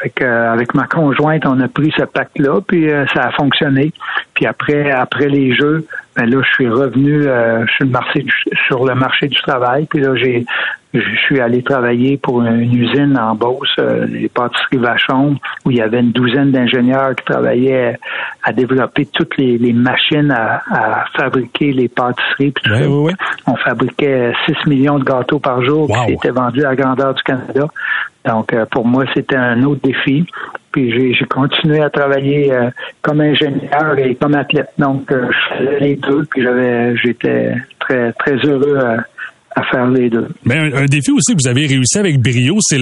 Fait 0.01 0.11
que 0.11 0.23
euh, 0.23 0.53
avec 0.53 0.73
ma 0.73 0.87
conjointe, 0.87 1.45
on 1.47 1.59
a 1.59 1.67
pris 1.67 1.93
ce 1.97 2.05
pacte-là, 2.05 2.61
puis 2.61 2.89
euh, 2.89 3.05
ça 3.13 3.23
a 3.23 3.33
fonctionné. 3.33 3.93
Puis 4.37 4.47
après, 4.47 4.91
après 4.91 5.29
les 5.29 5.55
Jeux, 5.55 5.87
ben 6.15 6.27
là, 6.27 6.43
je 6.47 6.55
suis 6.55 6.69
revenu 6.69 7.27
euh, 7.27 7.67
sur, 7.77 7.87
le 7.87 7.91
marché 7.91 8.21
du, 8.21 8.33
sur 8.69 8.85
le 8.85 8.95
marché 8.95 9.29
du 9.29 9.41
travail. 9.43 9.87
Puis 9.87 10.01
là, 10.01 10.15
j'ai 10.15 10.45
je 10.95 11.17
suis 11.27 11.41
allé 11.41 11.63
travailler 11.63 12.17
pour 12.17 12.43
une 12.43 12.75
usine 12.75 13.19
en 13.19 13.35
Beauce, 13.35 13.69
euh, 13.79 14.07
les 14.07 14.29
pâtisseries 14.29 14.79
Vachon, 14.79 15.37
où 15.65 15.71
il 15.71 15.79
y 15.79 15.83
avait 15.83 16.01
une 16.01 16.13
douzaine 16.13 16.53
d'ingénieurs 16.53 17.15
qui 17.15 17.25
travaillaient 17.25 17.99
à 18.43 18.53
développer 18.53 19.07
toutes 19.07 19.37
les, 19.37 19.73
machines 19.73 20.31
à, 20.31 21.05
fabriquer 21.17 21.73
les 21.73 21.89
pâtisseries. 21.89 22.55
On 23.47 23.57
fabriquait 23.57 24.33
6 24.47 24.69
millions 24.69 24.99
de 24.99 25.05
gâteaux 25.05 25.39
par 25.39 25.63
jour 25.63 25.89
qui 26.07 26.13
étaient 26.13 26.31
vendus 26.31 26.65
à 26.65 26.75
grandeur 26.75 27.15
du 27.15 27.23
Canada. 27.23 27.67
Donc, 28.25 28.53
euh, 28.53 28.65
pour 28.71 28.87
moi, 28.87 29.05
c'était 29.15 29.37
un 29.37 29.63
autre 29.63 29.83
défi. 29.83 30.27
Puis 30.77 31.15
j'ai 31.15 31.25
continué 31.25 31.81
à 31.81 31.89
travailler 31.89 32.53
euh, 32.53 32.69
comme 33.01 33.23
ingénieur 33.23 33.99
et 33.99 34.15
comme 34.15 34.35
athlète. 34.35 34.69
Donc, 34.77 35.11
je 35.11 35.57
faisais 35.57 35.81
les 35.81 35.97
deux. 35.97 36.27
Puis 36.27 36.43
j'avais, 36.43 36.95
j'étais 36.99 37.55
très 37.79 38.13
très 38.13 38.37
heureux 38.45 38.79
à 39.57 39.63
faire 39.71 39.89
les 39.89 40.11
deux. 40.11 40.29
Mais 40.45 40.59
un, 40.59 40.85
défi 40.85 41.11
aussi 41.11 41.35
que 41.35 41.39
vous 41.43 41.49
avez 41.49 41.67
réussi 41.67 41.97
avec 41.97 42.21
brio, 42.21 42.59
c'est 42.61 42.79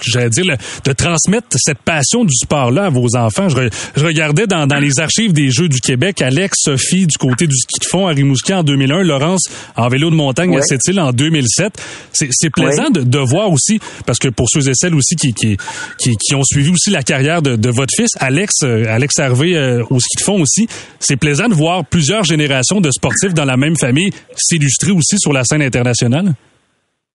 j'allais 0.00 0.30
dire, 0.30 0.56
de 0.84 0.92
transmettre 0.92 1.48
cette 1.56 1.80
passion 1.80 2.24
du 2.24 2.34
sport-là 2.34 2.86
à 2.86 2.88
vos 2.88 3.14
enfants. 3.14 3.48
Je, 3.50 3.68
regardais 4.02 4.46
dans, 4.46 4.66
dans, 4.66 4.78
les 4.78 5.00
archives 5.00 5.34
des 5.34 5.50
Jeux 5.50 5.68
du 5.68 5.80
Québec, 5.80 6.22
Alex, 6.22 6.56
Sophie 6.62 7.06
du 7.06 7.18
côté 7.18 7.46
du 7.46 7.54
ski 7.54 7.80
de 7.80 7.84
fond 7.84 8.06
à 8.06 8.12
Rimouski 8.12 8.54
en 8.54 8.62
2001, 8.62 9.02
Laurence 9.02 9.42
en 9.76 9.88
vélo 9.88 10.08
de 10.08 10.14
montagne 10.14 10.56
à 10.56 10.62
Sept-Îles 10.62 10.98
en 10.98 11.12
2007. 11.12 11.74
C'est 12.12 12.50
plaisant 12.50 12.88
de, 12.88 13.02
de, 13.02 13.18
voir 13.18 13.52
aussi, 13.52 13.78
parce 14.06 14.18
que 14.18 14.28
pour 14.28 14.48
ceux 14.48 14.66
et 14.66 14.74
celles 14.74 14.94
aussi 14.94 15.14
qui, 15.14 15.34
qui, 15.34 15.58
qui, 15.98 16.16
qui 16.16 16.34
ont 16.34 16.42
suivi 16.42 16.70
aussi 16.70 16.88
la 16.88 17.02
carrière 17.02 17.42
de, 17.42 17.56
de 17.56 17.68
votre 17.68 17.94
fils, 17.94 18.12
Alex, 18.18 18.62
euh, 18.62 18.86
Alex 18.88 19.18
Hervé 19.18 19.56
euh, 19.56 19.82
au 19.90 20.00
ski 20.00 20.16
de 20.16 20.22
fond 20.22 20.40
aussi, 20.40 20.68
c'est 21.00 21.16
plaisant 21.16 21.48
de 21.48 21.54
voir 21.54 21.84
plusieurs 21.84 22.24
générations 22.24 22.80
de 22.80 22.90
sportifs 22.90 23.34
dans 23.34 23.44
la 23.44 23.58
même 23.58 23.76
famille 23.76 24.10
s'illustrer 24.34 24.92
aussi 24.92 25.18
sur 25.18 25.34
la 25.34 25.44
scène 25.44 25.60
internationale. 25.60 25.97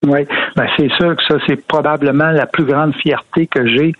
Oui, 0.06 0.26
ben 0.56 0.66
c'est 0.76 0.90
sûr 0.92 1.16
que 1.16 1.22
ça, 1.26 1.36
c'est 1.46 1.66
probablement 1.66 2.30
la 2.30 2.46
plus 2.46 2.64
grande 2.64 2.94
fierté 2.96 3.46
que 3.46 3.66
j'ai, 3.66 3.94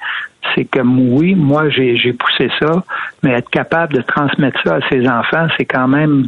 c'est 0.55 0.65
que 0.67 0.81
oui, 0.81 1.35
moi 1.35 1.71
j'ai 1.71 2.13
poussé 2.13 2.51
ça, 2.61 2.85
mais 3.23 3.33
être 3.33 3.49
capable 3.49 3.95
de 3.95 4.03
transmettre 4.03 4.61
ça 4.65 4.77
à 4.77 4.89
ses 4.91 5.09
enfants, 5.09 5.47
c'est 5.57 5.65
quand 5.65 5.89
même 5.89 6.27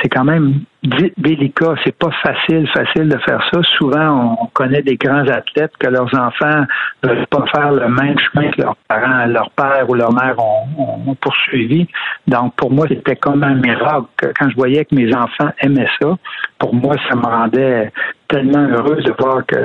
c'est 0.00 0.08
quand 0.08 0.24
même 0.24 0.60
délicat. 0.82 1.74
C'est 1.84 1.96
pas 1.96 2.10
facile, 2.22 2.68
facile 2.68 3.08
de 3.08 3.18
faire 3.18 3.42
ça. 3.52 3.60
Souvent, 3.78 4.38
on 4.40 4.46
connaît 4.46 4.82
des 4.82 4.96
grands 4.96 5.26
athlètes 5.26 5.72
que 5.78 5.88
leurs 5.88 6.12
enfants 6.14 6.64
ne 7.02 7.08
veulent 7.08 7.26
pas 7.26 7.44
faire 7.54 7.72
le 7.72 7.88
même 7.88 8.16
chemin 8.18 8.50
que 8.50 8.62
leurs 8.62 8.76
parents, 8.88 9.26
leur 9.26 9.50
père 9.50 9.88
ou 9.88 9.94
leur 9.94 10.12
mère 10.12 10.36
ont, 10.38 11.14
poursuivi. 11.20 11.88
Donc, 12.26 12.54
pour 12.54 12.70
moi, 12.70 12.86
c'était 12.88 13.16
comme 13.16 13.42
un 13.42 13.54
miracle. 13.54 14.06
Quand 14.38 14.48
je 14.50 14.54
voyais 14.54 14.84
que 14.84 14.94
mes 14.94 15.12
enfants 15.14 15.50
aimaient 15.60 15.88
ça, 16.00 16.16
pour 16.58 16.74
moi, 16.74 16.94
ça 17.08 17.16
me 17.16 17.22
rendait 17.22 17.92
tellement 18.28 18.68
heureuse 18.68 19.04
de 19.04 19.14
voir 19.18 19.44
que 19.46 19.56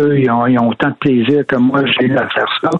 eux, 0.00 0.18
ils 0.18 0.30
ont, 0.30 0.46
ils 0.46 0.58
ont 0.58 0.68
autant 0.68 0.88
de 0.88 0.94
plaisir 0.94 1.46
que 1.46 1.56
moi, 1.56 1.82
j'ai 1.86 2.06
eu 2.06 2.16
à 2.16 2.28
faire 2.28 2.52
ça. 2.62 2.70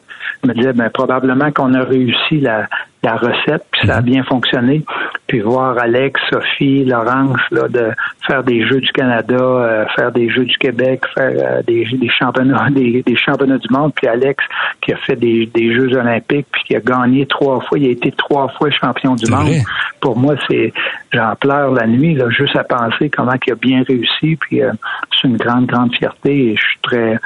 Je 0.43 0.49
me 0.49 0.55
disais, 0.55 0.73
ben, 0.73 0.91
probablement 0.91 1.53
qu'on 1.53 1.73
a 1.75 1.85
réussi 1.85 2.41
la, 2.41 2.67
la 3.03 3.17
recette, 3.17 3.65
puis 3.73 3.87
ça 3.87 3.97
a 3.97 4.01
mhm. 4.01 4.07
bien 4.07 4.23
fonctionné. 4.25 4.85
Puis 5.27 5.41
voir 5.41 5.79
Alex, 5.79 6.21
Sophie, 6.31 6.85
Laurence, 6.85 7.41
là, 7.51 7.69
de 7.69 7.91
faire 8.27 8.43
des 8.43 8.67
Jeux 8.67 8.81
du 8.81 8.93
Canada, 8.93 9.37
euh, 9.37 9.87
faire 9.97 10.13
des 10.13 10.29
Jeux 10.29 10.45
du 10.45 10.59
Québec, 10.59 11.03
faire 11.15 11.33
euh, 11.35 11.63
des, 11.63 11.85
des, 11.85 12.09
championnats, 12.11 12.69
des, 12.71 13.03
des, 13.03 13.17
championnats 13.17 13.59
du 13.59 13.69
monde, 13.71 13.93
puis 13.95 14.07
Alex 14.07 14.45
qui 14.83 14.93
a 14.93 14.97
fait 14.97 15.17
des, 15.17 15.47
des, 15.47 15.75
Jeux 15.75 15.97
olympiques, 15.97 16.47
puis 16.53 16.63
qui 16.67 16.77
a 16.77 16.81
gagné 16.81 17.27
trois 17.27 17.61
fois, 17.61 17.79
il 17.79 17.87
a 17.87 17.91
été 17.91 18.11
trois 18.13 18.49
fois 18.49 18.71
champion 18.71 19.15
du 19.15 19.31
monde. 19.31 19.55
Pour 20.01 20.19
moi, 20.19 20.35
c'est 20.49 20.73
j'en 21.13 21.35
pleure 21.37 21.73
la 21.73 21.87
nuit, 21.87 22.15
là, 22.15 22.29
juste 22.31 22.57
à 22.57 22.65
penser 22.65 23.09
comment 23.09 23.35
il 23.47 23.53
a 23.53 23.57
bien 23.57 23.83
réussi, 23.83 24.37
puis 24.37 24.63
euh, 24.63 24.73
c'est 25.11 25.29
une 25.29 25.37
grande, 25.37 25.67
grande 25.67 25.95
fierté 25.95 26.51
et 26.51 26.57
je 26.57 26.63
suis 26.63 26.79
très 26.83 27.19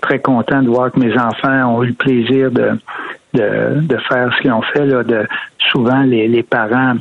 très, 0.00 0.18
content 0.18 0.62
de 0.62 0.68
voir 0.68 0.92
que 0.92 1.00
mes 1.00 1.16
enfants 1.18 1.76
ont 1.76 1.82
eu 1.82 1.88
le 1.88 1.94
plaisir 1.94 2.50
de, 2.50 2.78
de, 3.34 3.80
de 3.80 3.96
faire 4.08 4.32
ce 4.34 4.42
qu'ils 4.42 4.52
ont 4.52 4.62
fait. 4.62 4.84
Là, 4.84 5.02
de, 5.02 5.26
souvent, 5.70 6.02
les, 6.02 6.28
les 6.28 6.42
parents 6.42 6.94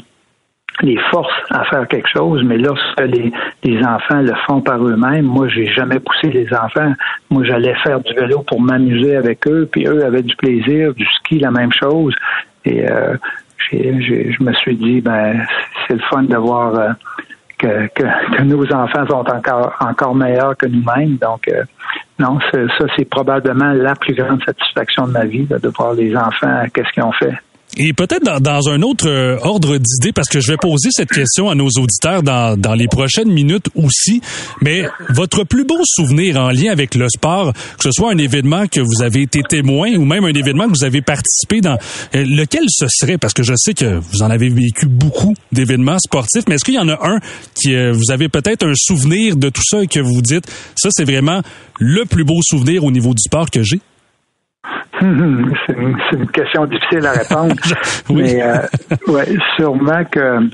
les 0.81 0.97
forcent 1.11 1.29
à 1.49 1.63
faire 1.65 1.87
quelque 1.87 2.07
chose, 2.07 2.41
mais 2.43 2.57
lorsque 2.57 2.99
les, 3.01 3.31
les 3.63 3.83
enfants 3.83 4.21
le 4.21 4.33
font 4.47 4.61
par 4.61 4.83
eux-mêmes, 4.83 5.25
moi, 5.25 5.47
j'ai 5.47 5.67
jamais 5.67 5.99
poussé 5.99 6.29
les 6.29 6.51
enfants. 6.53 6.93
Moi, 7.29 7.43
j'allais 7.43 7.75
faire 7.83 7.99
du 7.99 8.13
vélo 8.13 8.39
pour 8.47 8.61
m'amuser 8.61 9.15
avec 9.15 9.45
eux, 9.47 9.67
puis 9.71 9.85
eux 9.85 10.03
avaient 10.03 10.23
du 10.23 10.35
plaisir, 10.35 10.93
du 10.93 11.05
ski, 11.05 11.39
la 11.39 11.51
même 11.51 11.73
chose. 11.73 12.15
Et 12.65 12.89
euh, 12.89 13.15
je 13.71 14.43
me 14.43 14.53
suis 14.53 14.75
dit, 14.75 15.01
ben, 15.01 15.45
c'est 15.87 15.95
le 15.95 16.01
fun 16.09 16.23
de 16.23 16.37
voir 16.37 16.75
euh, 16.75 16.89
que, 17.57 17.87
que, 17.93 18.41
nos 18.41 18.65
enfants 18.73 19.05
sont 19.07 19.29
encore 19.29 19.75
encore 19.79 20.15
meilleurs 20.15 20.57
que 20.57 20.65
nous-mêmes. 20.65 21.17
Donc, 21.17 21.47
euh, 21.47 21.63
non, 22.21 22.39
ça, 22.51 22.85
c'est 22.95 23.05
probablement 23.05 23.73
la 23.73 23.95
plus 23.95 24.13
grande 24.13 24.43
satisfaction 24.43 25.07
de 25.07 25.11
ma 25.11 25.25
vie, 25.25 25.45
de 25.45 25.67
voir 25.75 25.93
les 25.93 26.15
enfants, 26.15 26.63
qu'est-ce 26.71 26.91
qu'ils 26.93 27.03
ont 27.03 27.11
fait. 27.11 27.33
Et 27.77 27.93
peut-être 27.93 28.23
dans, 28.23 28.39
dans, 28.39 28.69
un 28.69 28.81
autre 28.81 29.07
euh, 29.07 29.37
ordre 29.41 29.77
d'idée, 29.77 30.11
parce 30.11 30.27
que 30.27 30.41
je 30.41 30.51
vais 30.51 30.57
poser 30.57 30.89
cette 30.91 31.09
question 31.09 31.49
à 31.49 31.55
nos 31.55 31.69
auditeurs 31.69 32.21
dans, 32.21 32.59
dans 32.59 32.73
les 32.73 32.87
prochaines 32.87 33.31
minutes 33.31 33.69
aussi, 33.75 34.21
mais 34.61 34.83
votre 35.09 35.45
plus 35.45 35.63
beau 35.63 35.79
souvenir 35.85 36.37
en 36.37 36.49
lien 36.49 36.71
avec 36.71 36.95
le 36.95 37.07
sport, 37.07 37.53
que 37.53 37.83
ce 37.83 37.91
soit 37.91 38.11
un 38.11 38.17
événement 38.17 38.67
que 38.67 38.81
vous 38.81 39.01
avez 39.01 39.21
été 39.21 39.41
témoin 39.47 39.93
ou 39.95 40.03
même 40.03 40.25
un 40.25 40.33
événement 40.33 40.65
que 40.65 40.77
vous 40.77 40.83
avez 40.83 41.01
participé 41.01 41.61
dans, 41.61 41.77
euh, 42.15 42.25
lequel 42.25 42.63
ce 42.67 42.87
serait? 42.89 43.17
Parce 43.17 43.33
que 43.33 43.43
je 43.43 43.53
sais 43.55 43.73
que 43.73 43.99
vous 43.99 44.21
en 44.21 44.29
avez 44.29 44.49
vécu 44.49 44.87
beaucoup 44.87 45.33
d'événements 45.53 45.99
sportifs, 45.99 46.43
mais 46.49 46.55
est-ce 46.55 46.65
qu'il 46.65 46.75
y 46.75 46.79
en 46.79 46.89
a 46.89 46.99
un 47.07 47.19
qui, 47.55 47.73
euh, 47.73 47.93
vous 47.93 48.11
avez 48.11 48.27
peut-être 48.27 48.65
un 48.65 48.73
souvenir 48.75 49.37
de 49.37 49.49
tout 49.49 49.63
ça 49.63 49.81
et 49.81 49.87
que 49.87 49.99
vous 50.01 50.21
dites, 50.21 50.45
ça 50.75 50.89
c'est 50.91 51.05
vraiment 51.05 51.41
le 51.79 52.03
plus 52.05 52.25
beau 52.25 52.39
souvenir 52.43 52.83
au 52.83 52.91
niveau 52.91 53.13
du 53.13 53.21
sport 53.23 53.49
que 53.49 53.63
j'ai? 53.63 53.79
C'est 55.01 55.77
une, 55.77 56.27
question 56.27 56.65
difficile 56.65 57.05
à 57.05 57.11
répondre. 57.11 57.55
Mais 58.09 58.41
euh, 58.41 58.57
ouais, 59.07 59.27
sûrement 59.55 60.03
que 60.05 60.47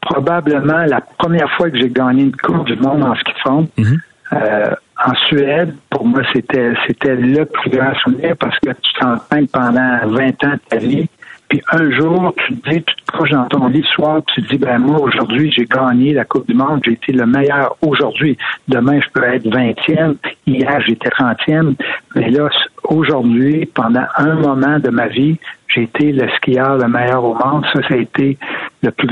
probablement 0.00 0.84
la 0.84 1.00
première 1.00 1.50
fois 1.56 1.70
que 1.70 1.78
j'ai 1.78 1.88
gagné 1.88 2.24
une 2.24 2.36
Coupe 2.36 2.66
du 2.66 2.76
Monde 2.76 3.02
en 3.02 3.14
ski 3.14 3.32
de 3.32 3.38
fond, 3.38 3.68
mhm. 3.78 4.00
euh, 4.34 4.74
en 5.02 5.14
Suède, 5.28 5.74
pour 5.88 6.04
moi, 6.04 6.20
c'était 6.32 6.72
c'était 6.86 7.16
le 7.16 7.46
plus 7.46 7.70
grand 7.70 7.94
souvenir 8.02 8.36
parce 8.38 8.58
que 8.58 8.70
tu 8.70 8.92
t'entraînes 9.00 9.48
pendant 9.48 9.98
20 10.06 10.44
ans 10.44 10.52
de 10.52 10.60
ta 10.68 10.76
vie 10.76 11.08
puis 11.50 11.60
un 11.72 11.90
jour, 11.90 12.32
tu 12.46 12.56
te 12.56 12.70
dis, 12.70 12.82
tu 12.84 12.94
te 12.94 13.12
couches 13.12 13.30
dans 13.30 13.44
ton 13.46 13.66
lit 13.66 13.84
le 13.98 14.20
tu 14.32 14.42
te 14.42 14.48
dis, 14.50 14.56
ben 14.56 14.78
moi, 14.78 15.00
aujourd'hui, 15.00 15.50
j'ai 15.50 15.64
gagné 15.64 16.12
la 16.12 16.24
Coupe 16.24 16.46
du 16.46 16.54
Monde, 16.54 16.80
j'ai 16.84 16.92
été 16.92 17.12
le 17.12 17.26
meilleur 17.26 17.76
aujourd'hui. 17.82 18.38
Demain, 18.68 19.00
je 19.00 19.08
peux 19.12 19.24
être 19.24 19.44
20e. 19.46 20.14
Hier, 20.46 20.80
j'étais 20.86 21.08
30e. 21.08 21.74
Mais 22.14 22.30
là, 22.30 22.48
aujourd'hui, 22.84 23.66
pendant 23.74 24.04
un 24.16 24.36
moment 24.36 24.78
de 24.78 24.90
ma 24.90 25.08
vie, 25.08 25.38
j'ai 25.66 25.82
été 25.82 26.12
le 26.12 26.28
skieur 26.36 26.78
le 26.78 26.86
meilleur 26.86 27.24
au 27.24 27.34
monde. 27.34 27.66
Ça, 27.72 27.80
ça 27.88 27.94
a 27.94 27.98
été 27.98 28.38
le 28.84 28.92
plus, 28.92 29.08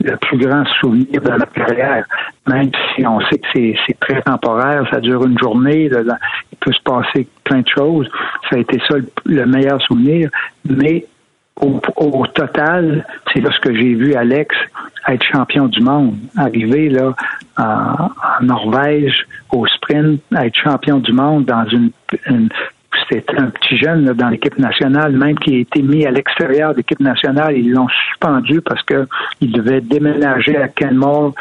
le, 0.00 0.16
plus 0.16 0.38
grand 0.38 0.64
souvenir 0.80 1.20
de 1.20 1.30
ma 1.30 1.46
carrière. 1.46 2.06
Même 2.46 2.70
si 2.94 3.06
on 3.06 3.20
sait 3.28 3.38
que 3.38 3.46
c'est 3.52 4.00
très 4.00 4.22
temporaire, 4.22 4.88
ça 4.90 5.00
dure 5.00 5.26
une 5.26 5.38
journée, 5.38 5.90
il 5.92 6.58
peut 6.60 6.72
se 6.72 6.82
passer 6.82 7.28
plein 7.44 7.60
de 7.60 7.68
choses. 7.68 8.08
Ça 8.48 8.56
a 8.56 8.58
été 8.58 8.80
ça 8.88 8.94
le 9.26 9.44
meilleur 9.44 9.82
souvenir. 9.82 10.30
Mais 10.64 11.04
au, 11.60 12.26
total, 12.26 13.04
c'est 13.32 13.40
lorsque 13.40 13.72
j'ai 13.72 13.94
vu 13.94 14.14
Alex 14.14 14.54
être 15.08 15.24
champion 15.24 15.66
du 15.66 15.80
monde, 15.80 16.16
arriver 16.36 16.88
là 16.88 17.14
en, 17.56 18.10
Norvège 18.44 19.26
au 19.50 19.66
sprint, 19.66 20.20
être 20.36 20.56
champion 20.56 20.98
du 20.98 21.12
monde 21.12 21.46
dans 21.46 21.66
une, 21.66 21.90
c'était 23.08 23.38
un 23.38 23.46
petit 23.46 23.78
jeune 23.78 24.04
dans 24.12 24.28
l'équipe 24.28 24.58
nationale, 24.58 25.12
même 25.12 25.38
qui 25.38 25.56
a 25.56 25.58
été 25.58 25.82
mis 25.82 26.04
à 26.04 26.10
l'extérieur 26.10 26.72
de 26.72 26.78
l'équipe 26.78 27.00
nationale. 27.00 27.56
Ils 27.56 27.70
l'ont 27.70 27.88
suspendu 27.88 28.60
parce 28.60 28.82
qu'il 28.82 29.52
devait 29.52 29.80
déménager 29.80 30.56
à 30.56 30.68
Kenmore 30.68 31.34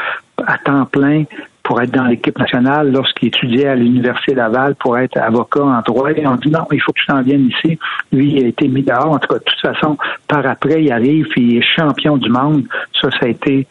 à 0.45 0.57
temps 0.57 0.85
plein 0.85 1.23
pour 1.67 1.81
être 1.81 1.91
dans 1.91 2.05
l'équipe 2.05 2.37
nationale 2.39 2.91
lorsqu'il 2.91 3.27
étudiait 3.27 3.67
à 3.67 3.75
l'Université 3.75 4.33
Laval 4.33 4.75
pour 4.75 4.97
être 4.97 5.17
avocat 5.17 5.63
en 5.63 5.81
droit. 5.81 6.11
Et 6.11 6.25
on 6.25 6.35
dit 6.35 6.49
non, 6.49 6.65
il 6.71 6.81
faut 6.81 6.93
que 6.93 6.99
tu 6.99 7.05
t'en 7.07 7.21
viennes 7.21 7.49
ici. 7.49 7.77
Lui, 8.13 8.35
il 8.35 8.45
a 8.45 8.47
été 8.47 8.69
mis 8.69 8.83
dehors. 8.83 9.11
En 9.11 9.19
tout 9.19 9.27
cas, 9.27 9.39
de 9.39 9.43
toute 9.43 9.59
façon, 9.61 9.97
par 10.29 10.45
après, 10.45 10.81
il 10.81 10.91
arrive 10.93 11.27
et 11.35 11.41
il 11.41 11.57
est 11.57 11.65
champion 11.77 12.15
du 12.15 12.29
monde. 12.29 12.63
Ça, 13.01 13.09
ça 13.11 13.25
a 13.25 13.27
été 13.27 13.67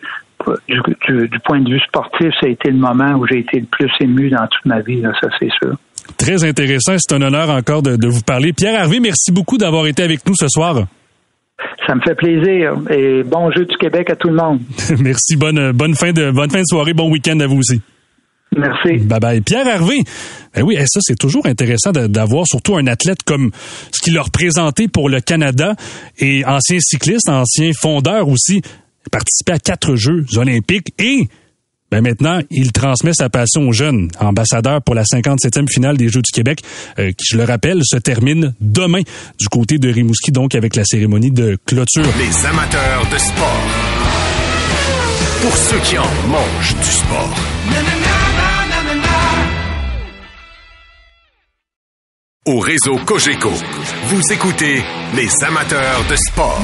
du, 0.69 1.41
point 1.45 1.61
de 1.61 1.71
vue 1.71 1.81
sportif, 1.81 2.29
ça 2.38 2.47
a 2.47 2.50
été 2.50 2.71
le 2.71 2.76
moment 2.76 3.15
où 3.15 3.26
j'ai 3.26 3.38
été 3.38 3.61
le 3.61 3.67
plus 3.67 3.91
ému 4.00 4.29
dans 4.29 4.47
toute 4.47 4.67
ma 4.67 4.81
vie, 4.81 5.03
ça 5.03 5.29
c'est 5.41 5.50
sûr. 5.50 5.75
Très 6.19 6.45
intéressant. 6.45 6.95
C'est 6.99 7.17
un 7.17 7.23
honneur 7.23 7.50
encore 7.50 7.83
de, 7.83 7.97
de 7.97 8.07
vous 8.07 8.21
parler. 8.21 8.53
Pierre 8.53 8.81
Harvey, 8.81 9.00
merci 9.00 9.33
beaucoup 9.33 9.59
d'avoir 9.59 9.87
été 9.87 10.03
avec 10.03 10.25
nous 10.26 10.35
ce 10.37 10.47
soir. 10.49 10.87
Ça 11.86 11.94
me 11.94 12.00
fait 12.00 12.14
plaisir 12.14 12.75
et 12.90 13.22
bon 13.22 13.50
jeu 13.52 13.64
du 13.64 13.76
Québec 13.76 14.10
à 14.10 14.16
tout 14.16 14.28
le 14.28 14.34
monde. 14.34 14.60
Merci. 15.00 15.36
Bonne, 15.36 15.72
bonne, 15.72 15.94
fin 15.94 16.12
de, 16.12 16.30
bonne 16.30 16.50
fin 16.50 16.60
de 16.60 16.66
soirée. 16.66 16.92
Bon 16.92 17.10
week-end 17.10 17.38
à 17.40 17.46
vous 17.46 17.58
aussi. 17.58 17.80
Merci. 18.56 19.04
Bye 19.04 19.20
bye. 19.20 19.40
Pierre 19.40 19.66
Hervé. 19.66 19.98
Ben 20.54 20.62
oui, 20.62 20.76
ça, 20.86 21.00
c'est 21.02 21.18
toujours 21.18 21.46
intéressant 21.46 21.92
d'avoir 21.92 22.46
surtout 22.46 22.76
un 22.76 22.86
athlète 22.86 23.22
comme 23.25 23.50
ce 23.90 24.00
qu'il 24.02 24.16
a 24.18 24.22
représenté 24.22 24.88
pour 24.88 25.08
le 25.08 25.20
Canada 25.20 25.75
et 26.18 26.44
ancien 26.44 26.78
cycliste, 26.80 27.28
ancien 27.28 27.72
fondeur 27.78 28.28
aussi, 28.28 28.62
participé 29.10 29.52
à 29.52 29.58
quatre 29.58 29.96
Jeux 29.96 30.25
olympiques 30.36 30.92
et 30.98 31.28
ben 31.90 32.02
maintenant, 32.02 32.40
il 32.50 32.73
transmet 32.73 33.12
sa 33.14 33.28
passion 33.28 33.69
aux 33.69 33.73
jeunes. 33.73 34.11
Ambassadeur 34.19 34.83
pour 34.83 34.95
la 34.95 35.05
57e 35.05 35.69
finale 35.71 35.97
des 35.97 36.09
Jeux 36.09 36.23
du 36.23 36.33
Québec, 36.33 36.62
euh, 36.99 37.12
qui, 37.12 37.26
je 37.31 37.37
le 37.37 37.45
rappelle, 37.45 37.83
se 37.85 37.97
termine 37.97 38.55
demain 38.61 39.02
du 39.38 39.49
côté 39.49 39.78
de 39.78 39.88
Rimouski, 39.88 40.33
donc 40.33 40.55
avec 40.55 40.75
la 40.76 40.85
cérémonie 40.85 41.31
de 41.31 41.57
clôture. 41.64 42.05
Les 42.19 42.47
amateurs 42.47 43.07
de 43.12 43.19
sport. 43.19 43.62
Pour 45.43 45.57
ceux 45.57 45.78
qui 45.78 45.99
en 45.99 46.28
mangent 46.28 46.76
du 46.76 46.90
sport. 46.90 47.37
Au 52.47 52.61
réseau 52.61 52.97
Cogeco, 53.05 53.50
vous 54.09 54.33
écoutez 54.33 54.81
les 55.16 55.45
amateurs 55.45 56.05
de 56.09 56.14
sport. 56.14 56.62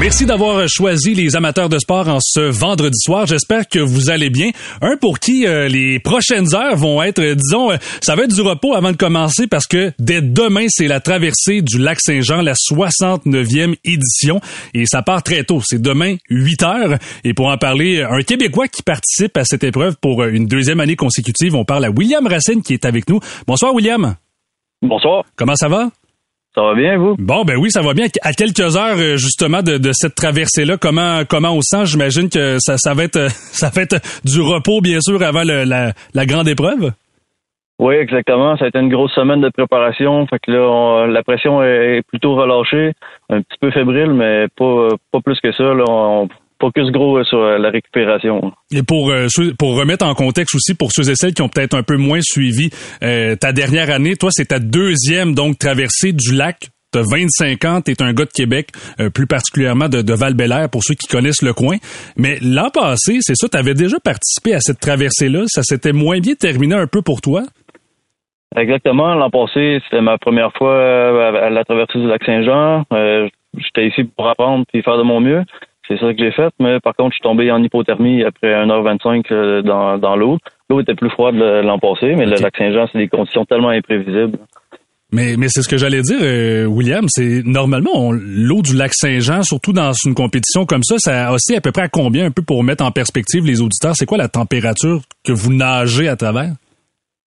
Merci 0.00 0.24
d'avoir 0.24 0.66
choisi 0.66 1.12
les 1.12 1.36
amateurs 1.36 1.68
de 1.68 1.78
sport 1.78 2.08
en 2.08 2.20
ce 2.22 2.40
vendredi 2.40 2.98
soir. 2.98 3.26
J'espère 3.26 3.68
que 3.68 3.78
vous 3.78 4.08
allez 4.08 4.30
bien. 4.30 4.50
Un 4.80 4.96
pour 4.96 5.18
qui 5.18 5.46
euh, 5.46 5.68
les 5.68 5.98
prochaines 5.98 6.54
heures 6.54 6.74
vont 6.74 7.02
être, 7.02 7.18
euh, 7.18 7.34
disons, 7.34 7.70
euh, 7.70 7.76
ça 8.00 8.16
va 8.16 8.22
être 8.22 8.34
du 8.34 8.40
repos 8.40 8.74
avant 8.74 8.92
de 8.92 8.96
commencer 8.96 9.46
parce 9.46 9.66
que 9.66 9.92
dès 9.98 10.22
demain, 10.22 10.64
c'est 10.70 10.88
la 10.88 11.00
traversée 11.00 11.60
du 11.60 11.78
lac 11.78 12.00
Saint-Jean, 12.00 12.40
la 12.40 12.54
69e 12.54 13.76
édition. 13.84 14.40
Et 14.72 14.86
ça 14.86 15.02
part 15.02 15.22
très 15.22 15.44
tôt. 15.44 15.60
C'est 15.62 15.82
demain, 15.82 16.16
8 16.30 16.62
heures. 16.62 16.98
Et 17.22 17.34
pour 17.34 17.48
en 17.48 17.58
parler, 17.58 18.02
un 18.02 18.22
Québécois 18.22 18.68
qui 18.68 18.82
participe 18.82 19.36
à 19.36 19.44
cette 19.44 19.64
épreuve 19.64 19.96
pour 20.00 20.24
une 20.24 20.46
deuxième 20.46 20.80
année 20.80 20.96
consécutive, 20.96 21.54
on 21.54 21.66
parle 21.66 21.84
à 21.84 21.90
William 21.90 22.26
Racine 22.26 22.62
qui 22.62 22.72
est 22.72 22.86
avec 22.86 23.06
nous. 23.10 23.20
Bonsoir, 23.46 23.74
William. 23.74 24.16
Bonsoir. 24.80 25.26
Comment 25.36 25.56
ça 25.56 25.68
va? 25.68 25.90
Ça 26.54 26.62
va 26.62 26.74
bien, 26.74 26.98
vous? 26.98 27.14
Bon, 27.16 27.44
ben 27.44 27.56
oui, 27.56 27.70
ça 27.70 27.80
va 27.80 27.94
bien. 27.94 28.06
À 28.22 28.32
quelques 28.32 28.76
heures, 28.76 28.98
euh, 28.98 29.16
justement, 29.16 29.62
de, 29.62 29.78
cette 29.92 30.16
traversée-là, 30.16 30.76
comment, 30.78 31.22
comment 31.28 31.52
on 31.52 31.60
sent? 31.60 31.86
J'imagine 31.86 32.28
que 32.28 32.56
ça, 32.58 32.76
ça, 32.76 32.92
va 32.92 33.04
être, 33.04 33.30
ça 33.30 33.70
va 33.72 33.82
être 33.82 34.00
du 34.24 34.40
repos, 34.40 34.80
bien 34.80 35.00
sûr, 35.00 35.22
avant 35.22 35.44
la, 35.44 36.26
grande 36.26 36.48
épreuve? 36.48 36.90
Oui, 37.78 37.94
exactement. 37.94 38.56
Ça 38.56 38.64
a 38.64 38.68
été 38.68 38.78
une 38.80 38.90
grosse 38.90 39.14
semaine 39.14 39.40
de 39.40 39.48
préparation. 39.48 40.26
Fait 40.26 40.38
que 40.40 40.50
là, 40.50 40.60
on- 40.68 41.06
la 41.06 41.22
pression 41.22 41.62
est 41.62 42.02
plutôt 42.06 42.34
relâchée, 42.34 42.92
un 43.30 43.40
petit 43.42 43.58
peu 43.60 43.70
fébrile, 43.70 44.12
mais 44.12 44.48
pas, 44.58 44.88
pas 45.12 45.20
plus 45.20 45.40
que 45.40 45.52
ça. 45.52 45.62
Là, 45.62 45.84
on 45.88 46.28
focus 46.60 46.90
gros 46.90 47.22
sur 47.24 47.40
la 47.40 47.70
récupération. 47.70 48.52
Et 48.74 48.82
pour 48.82 49.10
euh, 49.10 49.26
pour 49.58 49.76
remettre 49.76 50.06
en 50.06 50.14
contexte 50.14 50.54
aussi 50.54 50.74
pour 50.74 50.92
ceux 50.92 51.10
et 51.10 51.14
celles 51.14 51.34
qui 51.34 51.42
ont 51.42 51.48
peut-être 51.48 51.74
un 51.74 51.82
peu 51.82 51.96
moins 51.96 52.20
suivi 52.22 52.70
euh, 53.02 53.36
ta 53.36 53.52
dernière 53.52 53.90
année, 53.90 54.16
toi 54.16 54.30
c'est 54.32 54.46
ta 54.46 54.58
deuxième 54.58 55.34
donc 55.34 55.58
traversée 55.58 56.12
du 56.12 56.34
lac. 56.34 56.68
T'as 56.92 57.02
25 57.08 57.64
ans, 57.66 57.80
t'es 57.80 58.02
un 58.02 58.12
gars 58.12 58.24
de 58.24 58.32
Québec, 58.34 58.70
euh, 58.98 59.10
plus 59.10 59.28
particulièrement 59.28 59.88
de, 59.88 60.02
de 60.02 60.12
val 60.12 60.34
pour 60.72 60.82
ceux 60.82 60.94
qui 60.94 61.06
connaissent 61.06 61.42
le 61.42 61.52
coin. 61.52 61.76
Mais 62.16 62.38
l'an 62.42 62.68
passé, 62.70 63.18
c'est 63.20 63.36
ça, 63.36 63.48
t'avais 63.48 63.74
déjà 63.74 64.00
participé 64.00 64.54
à 64.54 64.60
cette 64.60 64.80
traversée-là. 64.80 65.44
Ça 65.46 65.62
s'était 65.62 65.92
moins 65.92 66.18
bien 66.18 66.34
terminé 66.34 66.74
un 66.74 66.88
peu 66.88 67.00
pour 67.00 67.20
toi? 67.20 67.42
Exactement. 68.56 69.14
L'an 69.14 69.30
passé, 69.30 69.78
c'était 69.84 70.02
ma 70.02 70.18
première 70.18 70.52
fois 70.54 70.74
euh, 70.74 71.46
à 71.46 71.50
la 71.50 71.64
traversée 71.64 72.00
du 72.00 72.08
lac 72.08 72.24
Saint-Jean. 72.24 72.82
Euh, 72.92 73.28
J'étais 73.56 73.88
ici 73.88 74.04
pour 74.04 74.28
apprendre 74.28 74.64
puis 74.72 74.82
faire 74.82 74.96
de 74.96 75.02
mon 75.02 75.20
mieux. 75.20 75.42
C'est 75.88 75.98
ça 75.98 76.12
que 76.12 76.18
j'ai 76.18 76.30
fait. 76.30 76.52
Mais 76.60 76.78
par 76.80 76.94
contre, 76.94 77.10
je 77.10 77.16
suis 77.16 77.22
tombé 77.22 77.50
en 77.50 77.62
hypothermie 77.62 78.22
après 78.22 78.48
1h25 78.48 79.24
euh, 79.32 79.62
dans, 79.62 79.98
dans 79.98 80.16
l'eau. 80.16 80.38
L'eau 80.68 80.80
était 80.80 80.94
plus 80.94 81.10
froide 81.10 81.34
l'an 81.34 81.78
passé, 81.78 82.14
mais 82.14 82.26
le 82.26 82.36
lac 82.36 82.56
Saint-Jean, 82.56 82.86
c'est 82.92 82.98
des 82.98 83.08
conditions 83.08 83.44
tellement 83.44 83.70
imprévisibles. 83.70 84.38
Mais, 85.12 85.34
mais 85.36 85.48
c'est 85.48 85.62
ce 85.62 85.68
que 85.68 85.76
j'allais 85.76 86.02
dire, 86.02 86.18
euh, 86.22 86.66
William. 86.66 87.06
C'est 87.08 87.42
normalement 87.44 88.12
l'eau 88.12 88.62
du 88.62 88.76
lac 88.76 88.92
Saint-Jean, 88.94 89.42
surtout 89.42 89.72
dans 89.72 89.92
une 90.06 90.14
compétition 90.14 90.66
comme 90.66 90.84
ça, 90.84 90.96
ça 90.98 91.32
oscille 91.32 91.56
à 91.56 91.60
peu 91.60 91.72
près 91.72 91.82
à 91.82 91.88
combien 91.88 92.26
un 92.26 92.30
peu 92.30 92.42
pour 92.42 92.62
mettre 92.62 92.84
en 92.84 92.92
perspective 92.92 93.44
les 93.44 93.60
auditeurs? 93.60 93.94
C'est 93.96 94.06
quoi 94.06 94.18
la 94.18 94.28
température 94.28 95.02
que 95.24 95.32
vous 95.32 95.52
nagez 95.52 96.08
à 96.08 96.14
travers? 96.14 96.52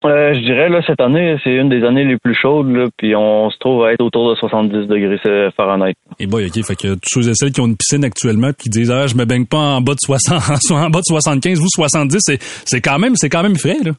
Euh, 0.04 0.34
je 0.34 0.40
dirais, 0.40 0.70
là, 0.70 0.82
cette 0.88 1.00
année, 1.00 1.38
c'est 1.44 1.54
une 1.54 1.70
des 1.70 1.84
années 1.84 2.04
les 2.04 2.18
plus 2.18 2.34
chaudes, 2.34 2.72
là, 2.72 2.88
puis 2.98 3.16
on 3.16 3.52
se 3.52 3.58
trouve 3.60 3.86
à 3.86 3.94
être 3.94 4.02
autour 4.02 4.32
de 4.32 4.36
70 4.36 4.88
degrés 4.88 5.18
Fahrenheit. 5.56 5.94
Et 6.20 6.26
boy, 6.26 6.48
ok, 6.48 6.66
fait 6.66 6.76
que 6.76 6.96
tous 6.96 7.22
ceux 7.22 7.30
et 7.30 7.34
celles 7.36 7.52
qui 7.52 7.62
ont 7.62 7.68
une 7.68 7.78
piscine 7.78 8.04
actuellement 8.04 8.52
qui 8.52 8.70
disent 8.70 8.90
ah 8.90 9.06
je 9.06 9.16
me 9.16 9.26
baigne 9.26 9.46
pas 9.46 9.58
en 9.58 9.82
bas 9.82 9.94
de 9.94 10.00
60, 10.00 10.72
en 10.72 10.90
bas 10.90 11.00
de 11.00 11.06
75, 11.06 11.60
vous 11.60 11.68
70, 11.70 12.18
c'est 12.20 12.38
c'est 12.42 12.82
quand 12.82 12.98
même 12.98 13.16
c'est 13.16 13.30
quand 13.30 13.44
même 13.44 13.56
frais 13.56 13.78
là. 13.84 13.92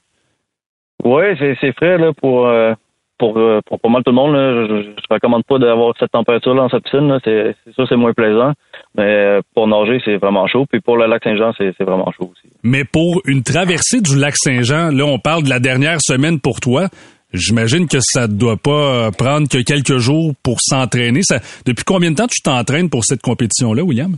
Oui, 1.05 1.25
c'est 1.39 1.57
c'est 1.61 1.73
frais 1.75 1.99
là, 1.99 2.13
pour, 2.13 2.47
euh, 2.47 2.73
pour, 3.23 3.39
euh, 3.39 3.61
pour 3.65 3.79
pas 3.79 3.89
mal 3.89 4.03
tout 4.03 4.11
le 4.11 4.17
monde. 4.17 4.35
Là. 4.35 4.67
Je, 4.67 4.83
je 4.83 5.15
recommande 5.15 5.45
pas 5.45 5.59
d'avoir 5.59 5.95
cette 5.97 6.11
température-là 6.11 6.63
dans 6.63 6.69
sa 6.69 6.81
piscine. 6.81 7.07
là. 7.07 7.21
C'est 7.23 7.55
sûr 7.73 7.87
c'est 7.89 7.95
moins 7.95 8.13
plaisant. 8.13 8.53
Mais 8.97 9.05
euh, 9.05 9.41
pour 9.55 9.69
nager, 9.69 10.01
c'est 10.05 10.17
vraiment 10.17 10.49
chaud. 10.49 10.67
Puis 10.69 10.81
pour 10.81 10.97
le 10.97 11.07
lac 11.07 11.23
Saint-Jean, 11.23 11.53
c'est 11.57 11.85
vraiment 11.85 12.11
chaud 12.11 12.33
aussi. 12.33 12.53
Mais 12.65 12.83
pour 12.85 13.23
une 13.27 13.45
traversée 13.45 14.01
du 14.01 14.19
lac 14.19 14.35
Saint-Jean, 14.37 14.91
là 14.91 15.05
on 15.05 15.21
parle 15.21 15.45
de 15.45 15.51
la 15.51 15.61
dernière 15.61 16.01
semaine 16.01 16.41
pour 16.41 16.59
toi. 16.59 16.89
J'imagine 17.33 17.87
que 17.87 17.99
ça 18.01 18.27
doit 18.27 18.57
pas 18.57 18.71
euh, 19.07 19.11
prendre 19.17 19.49
que 19.49 19.63
quelques 19.63 19.99
jours 19.99 20.33
pour 20.43 20.57
s'entraîner. 20.59 21.21
Depuis 21.65 21.85
combien 21.85 22.11
de 22.11 22.17
temps 22.17 22.27
tu 22.27 22.43
t'entraînes 22.43 22.91
pour 22.91 23.05
cette 23.05 23.23
compétition-là, 23.23 23.85
William? 23.85 24.17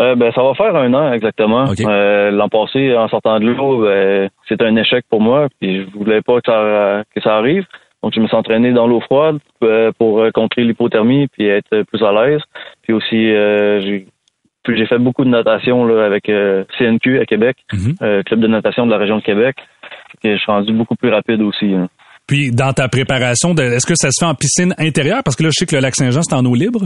Euh, 0.00 0.14
ben, 0.14 0.32
ça 0.32 0.42
va 0.42 0.54
faire 0.54 0.74
un 0.74 0.92
an 0.94 1.12
exactement. 1.12 1.66
Euh, 1.80 2.30
L'an 2.30 2.48
passé, 2.48 2.96
en 2.96 3.08
sortant 3.08 3.38
de 3.40 3.46
l'eau, 3.46 3.82
ben, 3.82 4.28
c'était 4.48 4.64
un 4.64 4.76
échec 4.76 5.04
pour 5.08 5.20
moi. 5.20 5.48
Puis 5.60 5.84
je 5.84 5.98
voulais 5.98 6.22
pas 6.22 6.40
que 6.40 6.50
ça, 6.50 7.02
que 7.14 7.20
ça 7.20 7.36
arrive. 7.36 7.64
Donc 8.06 8.12
je 8.14 8.20
me 8.20 8.28
suis 8.28 8.36
entraîné 8.36 8.72
dans 8.72 8.86
l'eau 8.86 9.00
froide 9.00 9.38
euh, 9.64 9.90
pour 9.98 10.20
euh, 10.20 10.30
contrer 10.30 10.62
l'hypothermie 10.62 11.26
puis 11.26 11.48
être 11.48 11.82
plus 11.82 12.00
à 12.04 12.12
l'aise. 12.12 12.40
Puis 12.82 12.92
aussi, 12.92 13.16
euh, 13.32 13.80
j'ai 13.80 14.06
puis 14.62 14.78
j'ai 14.78 14.86
fait 14.86 14.98
beaucoup 15.00 15.24
de 15.24 15.28
natation 15.28 15.84
là, 15.84 16.04
avec 16.06 16.28
euh, 16.28 16.62
CNQ 16.78 17.18
à 17.18 17.24
Québec, 17.24 17.56
Mhm. 17.72 17.94
euh, 18.02 18.22
club 18.22 18.38
de 18.38 18.46
natation 18.46 18.86
de 18.86 18.92
la 18.92 18.98
région 18.98 19.16
de 19.16 19.22
Québec. 19.22 19.56
Que 20.22 20.36
je 20.36 20.38
suis 20.40 20.52
rendu 20.52 20.72
beaucoup 20.72 20.94
plus 20.94 21.10
rapide 21.10 21.42
aussi. 21.42 21.74
hein. 21.74 21.88
Puis 22.28 22.52
dans 22.52 22.72
ta 22.72 22.86
préparation, 22.86 23.54
est-ce 23.56 23.86
que 23.86 23.96
ça 23.96 24.10
se 24.12 24.24
fait 24.24 24.30
en 24.30 24.34
piscine 24.36 24.72
intérieure? 24.78 25.22
Parce 25.24 25.34
que 25.34 25.42
là, 25.42 25.48
je 25.48 25.58
sais 25.58 25.66
que 25.66 25.74
le 25.74 25.82
lac 25.82 25.96
Saint-Jean, 25.96 26.22
c'est 26.22 26.34
en 26.36 26.44
eau 26.44 26.54
libre. 26.54 26.82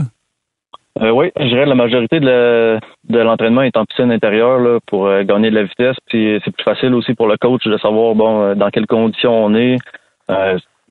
Euh, 1.01 1.11
oui, 1.11 1.29
je 1.39 1.45
dirais 1.45 1.65
que 1.65 1.69
la 1.69 1.75
majorité 1.75 2.19
de 2.19 2.79
l'entraînement 3.19 3.61
est 3.61 3.77
en 3.77 3.85
piscine 3.85 4.11
intérieure 4.11 4.57
là, 4.59 4.79
pour 4.87 5.05
euh, 5.05 5.21
gagner 5.23 5.51
de 5.51 5.55
la 5.55 5.63
vitesse. 5.65 5.97
Puis 6.07 6.39
c'est 6.43 6.51
plus 6.51 6.63
facile 6.63 6.95
aussi 6.95 7.13
pour 7.13 7.27
le 7.27 7.37
coach 7.37 7.63
de 7.67 7.77
savoir 7.77 8.15
bon 8.15 8.41
euh, 8.43 8.55
dans 8.55 8.69
quelles 8.71 8.87
conditions 8.87 9.45
on 9.45 9.53
est. 9.53 9.77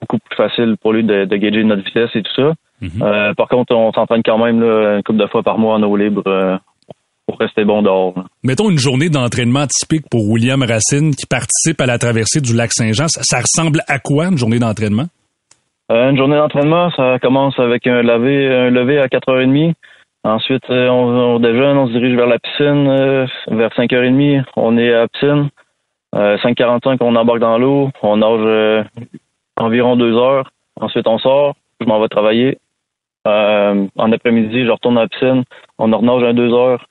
Beaucoup 0.00 0.18
plus 0.18 0.36
facile 0.36 0.76
pour 0.80 0.92
lui 0.92 1.04
de, 1.04 1.24
de 1.26 1.36
gager 1.36 1.62
notre 1.64 1.82
vitesse 1.84 2.10
et 2.14 2.22
tout 2.22 2.34
ça. 2.34 2.54
Mhm. 2.80 3.02
Euh, 3.02 3.34
par 3.34 3.48
contre, 3.48 3.74
on 3.74 3.92
s'entraîne 3.92 4.22
quand 4.24 4.38
même 4.42 4.60
là, 4.62 4.96
une 4.96 5.02
couple 5.02 5.18
de 5.18 5.26
fois 5.26 5.42
par 5.42 5.58
mois 5.58 5.74
en 5.74 5.82
eau 5.82 5.96
libre 5.96 6.22
euh, 6.26 6.56
pour 7.26 7.38
rester 7.38 7.64
bon 7.64 7.82
dehors. 7.82 8.14
là. 8.16 8.24
Mettons 8.42 8.70
une 8.70 8.78
journée 8.78 9.10
d'entraînement 9.10 9.66
typique 9.66 10.06
pour 10.10 10.26
William 10.28 10.62
Racine 10.62 11.14
qui 11.14 11.26
participe 11.26 11.80
à 11.80 11.86
la 11.86 11.98
traversée 11.98 12.40
du 12.40 12.54
lac 12.56 12.72
Saint-Jean. 12.72 13.08
Ça, 13.08 13.20
ça 13.22 13.40
ressemble 13.42 13.80
à 13.88 13.98
quoi 13.98 14.26
une 14.28 14.38
journée 14.38 14.58
d'entraînement? 14.58 15.06
Euh, 15.92 16.10
une 16.10 16.16
journée 16.16 16.36
d'entraînement, 16.36 16.90
ça 16.92 17.18
commence 17.20 17.58
avec 17.58 17.86
un 17.86 18.00
lever, 18.02 18.46
un 18.48 18.70
lever 18.70 18.98
à 19.00 19.08
4h30. 19.08 19.74
Ensuite, 20.22 20.64
on, 20.68 21.34
on 21.34 21.40
déjeune, 21.40 21.76
on 21.76 21.86
se 21.88 21.92
dirige 21.92 22.14
vers 22.16 22.26
la 22.26 22.38
piscine. 22.38 23.26
vers 23.50 23.70
5h30, 23.70 24.44
on 24.56 24.78
est 24.78 24.92
à 24.94 25.00
la 25.00 25.08
piscine. 25.08 25.48
Euh, 26.14 26.36
5h45, 26.38 26.96
on 27.00 27.16
embarque 27.16 27.40
dans 27.40 27.58
l'eau. 27.58 27.90
On 28.02 28.16
nage 28.18 28.84
environ 29.60 29.96
deux 29.96 30.16
heures. 30.16 30.50
Ensuite, 30.80 31.06
on 31.06 31.18
sort. 31.18 31.54
Je 31.80 31.86
m'en 31.86 32.00
vais 32.00 32.08
travailler. 32.08 32.58
Euh, 33.26 33.86
en 33.96 34.12
après-midi, 34.12 34.64
je 34.64 34.70
retourne 34.70 34.98
à 34.98 35.02
la 35.02 35.08
piscine. 35.08 35.44
On 35.78 35.92
en 35.92 36.02
nage 36.02 36.22
un 36.24 36.34
deux 36.34 36.52
heures. 36.52 36.86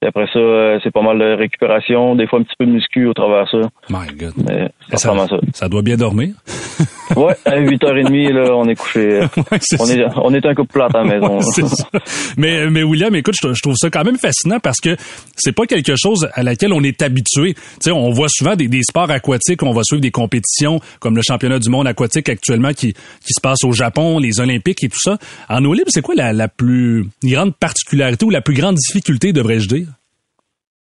Et 0.00 0.06
après 0.06 0.26
ça, 0.32 0.38
euh, 0.38 0.78
c'est 0.82 0.92
pas 0.92 1.02
mal 1.02 1.18
de 1.18 1.36
récupération. 1.36 2.14
Des 2.14 2.26
fois, 2.28 2.38
un 2.38 2.42
petit 2.42 2.54
peu 2.58 2.66
de 2.66 2.70
muscu 2.70 3.06
au 3.06 3.14
travers 3.14 3.44
de 3.52 3.62
ça. 3.62 3.68
My 3.90 4.06
God. 4.16 4.32
Mais 4.46 4.68
ça 4.90 4.96
Ça, 4.96 5.26
ça. 5.28 5.36
ça 5.52 5.68
doit 5.68 5.82
bien 5.82 5.96
dormir. 5.96 6.34
Ouais, 7.16 7.34
à 7.46 7.58
8h30, 7.58 8.32
là, 8.34 8.54
on 8.54 8.68
est 8.68 8.74
couché. 8.76 9.20
Ouais, 9.50 9.58
On 9.80 9.86
est, 9.86 10.04
on 10.16 10.34
est 10.34 10.44
un 10.44 10.54
couple 10.54 10.74
plate 10.74 10.94
à 10.94 11.02
la 11.02 11.18
maison. 11.18 11.40
Mais, 12.36 12.68
mais 12.68 12.82
William, 12.82 13.14
écoute, 13.16 13.34
je, 13.42 13.52
je 13.54 13.62
trouve 13.62 13.74
ça 13.76 13.88
quand 13.88 14.04
même 14.04 14.18
fascinant 14.18 14.60
parce 14.60 14.78
que 14.78 14.94
c'est 15.34 15.52
pas 15.52 15.64
quelque 15.64 15.94
chose 15.96 16.28
à 16.34 16.42
laquelle 16.42 16.72
on 16.74 16.82
est 16.82 17.00
habitué. 17.00 17.54
Tu 17.54 17.60
sais, 17.80 17.90
on 17.92 18.10
voit 18.10 18.28
souvent 18.28 18.56
des, 18.56 18.68
des 18.68 18.82
sports 18.82 19.10
aquatiques, 19.10 19.62
on 19.62 19.72
va 19.72 19.82
suivre 19.84 20.02
des 20.02 20.10
compétitions 20.10 20.80
comme 21.00 21.16
le 21.16 21.22
championnat 21.22 21.58
du 21.58 21.70
monde 21.70 21.86
aquatique 21.86 22.28
actuellement 22.28 22.72
qui, 22.74 22.92
qui 22.92 23.32
se 23.34 23.40
passe 23.40 23.64
au 23.64 23.72
Japon, 23.72 24.18
les 24.18 24.38
Olympiques 24.40 24.84
et 24.84 24.88
tout 24.90 25.00
ça. 25.00 25.16
En 25.48 25.64
eau 25.64 25.72
libre, 25.72 25.88
c'est 25.88 26.02
quoi 26.02 26.14
la, 26.14 26.34
la 26.34 26.48
plus 26.48 27.06
grande 27.24 27.56
particularité 27.56 28.26
ou 28.26 28.30
la 28.30 28.42
plus 28.42 28.54
grande 28.54 28.76
difficulté, 28.76 29.32
devrais-je 29.32 29.66
dire? 29.66 29.87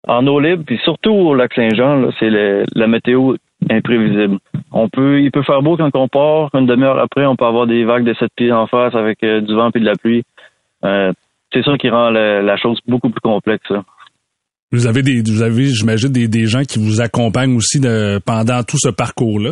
En 0.07 0.25
eau 0.27 0.39
libre, 0.39 0.63
puis 0.65 0.79
surtout 0.83 1.11
au 1.11 1.35
lac 1.35 1.53
Saint-Jean, 1.53 2.09
c'est 2.19 2.29
la 2.29 2.87
météo 2.87 3.35
imprévisible. 3.69 4.39
On 4.71 4.89
peut, 4.89 5.21
il 5.21 5.31
peut 5.31 5.43
faire 5.43 5.61
beau 5.61 5.77
quand 5.77 5.91
on 5.95 6.07
part. 6.07 6.49
Une 6.55 6.65
demi-heure 6.65 6.97
après, 6.97 7.25
on 7.25 7.35
peut 7.35 7.45
avoir 7.45 7.67
des 7.67 7.83
vagues 7.83 8.05
de 8.05 8.13
7 8.13 8.29
pieds 8.35 8.51
en 8.51 8.67
face 8.67 8.95
avec 8.95 9.23
euh, 9.23 9.41
du 9.41 9.53
vent 9.53 9.69
et 9.75 9.79
de 9.79 9.85
la 9.85 9.95
pluie. 9.95 10.23
Euh, 10.83 11.11
c'est 11.53 11.63
ça 11.63 11.77
qui 11.77 11.89
rend 11.89 12.09
la, 12.09 12.41
la 12.41 12.57
chose 12.57 12.79
beaucoup 12.87 13.09
plus 13.09 13.21
complexe. 13.21 13.69
là. 13.69 13.83
Vous 14.71 14.87
avez 14.87 15.03
des, 15.03 15.21
vous 15.21 15.43
avez, 15.43 15.65
j'imagine, 15.65 16.11
des, 16.11 16.27
des 16.27 16.45
gens 16.45 16.61
qui 16.63 16.79
vous 16.79 17.01
accompagnent 17.01 17.55
aussi 17.57 17.79
de, 17.79 18.19
pendant 18.25 18.63
tout 18.63 18.77
ce 18.77 18.89
parcours-là? 18.89 19.51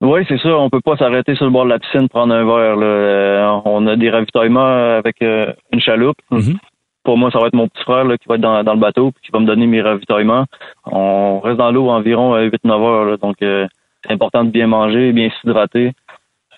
Oui, 0.00 0.20
c'est 0.28 0.38
ça. 0.40 0.56
On 0.56 0.70
peut 0.70 0.80
pas 0.80 0.96
s'arrêter 0.96 1.34
sur 1.34 1.44
le 1.44 1.50
bord 1.50 1.66
de 1.66 1.70
la 1.70 1.78
piscine 1.78 2.08
prendre 2.08 2.32
un 2.34 2.44
verre. 2.44 2.74
Là. 2.76 2.86
Euh, 2.86 3.60
on 3.66 3.86
a 3.86 3.96
des 3.96 4.08
ravitaillements 4.08 4.96
avec 4.96 5.16
une 5.20 5.80
chaloupe. 5.80 6.16
Mhm. 6.30 6.56
Pour 7.02 7.16
moi, 7.18 7.30
ça 7.30 7.38
va 7.40 7.46
être 7.46 7.54
mon 7.54 7.66
petit 7.68 7.82
frère 7.82 8.04
là, 8.04 8.16
qui 8.18 8.28
va 8.28 8.34
être 8.34 8.40
dans, 8.42 8.62
dans 8.62 8.74
le 8.74 8.80
bateau 8.80 9.10
puis 9.12 9.22
qui 9.24 9.32
va 9.32 9.40
me 9.40 9.46
donner 9.46 9.66
mes 9.66 9.80
ravitaillements. 9.80 10.44
On 10.86 11.40
reste 11.40 11.58
dans 11.58 11.70
l'eau 11.70 11.88
environ 11.88 12.36
8-9 12.36 12.70
heures. 12.70 13.04
là. 13.06 13.16
donc, 13.16 13.36
euh, 13.42 13.66
c'est 14.04 14.12
important 14.12 14.44
de 14.44 14.50
bien 14.50 14.66
manger, 14.66 15.12
bien 15.12 15.28
s'hydrater. 15.40 15.92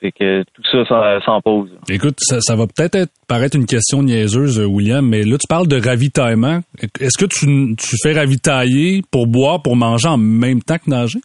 Fait 0.00 0.10
que 0.10 0.42
tout 0.42 0.62
ça, 0.72 0.84
ça 0.84 1.20
s'en 1.24 1.40
pose. 1.40 1.70
Écoute, 1.88 2.16
ça, 2.18 2.40
ça 2.40 2.56
va 2.56 2.64
peut-être 2.66 2.96
être- 2.96 3.12
paraître 3.28 3.56
une 3.56 3.66
question 3.66 4.02
niaiseuse, 4.02 4.58
euh, 4.58 4.66
William, 4.66 5.06
mais 5.08 5.22
là, 5.22 5.36
tu 5.38 5.46
parles 5.48 5.68
de 5.68 5.76
ravitaillement. 5.80 6.58
Est-ce 7.00 7.16
que 7.16 7.26
tu, 7.26 7.76
tu 7.76 7.96
fais 8.02 8.12
ravitailler 8.12 9.02
pour 9.12 9.28
boire, 9.28 9.62
pour 9.62 9.76
manger 9.76 10.08
en 10.08 10.18
même 10.18 10.60
temps 10.60 10.78
que 10.84 10.90
nager? 10.90 11.20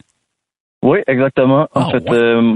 Oui, 0.83 0.99
exactement. 1.07 1.67
En 1.73 1.87
Ah, 1.87 1.89
fait, 1.91 2.07
ouais. 2.07 2.17
euh, 2.17 2.53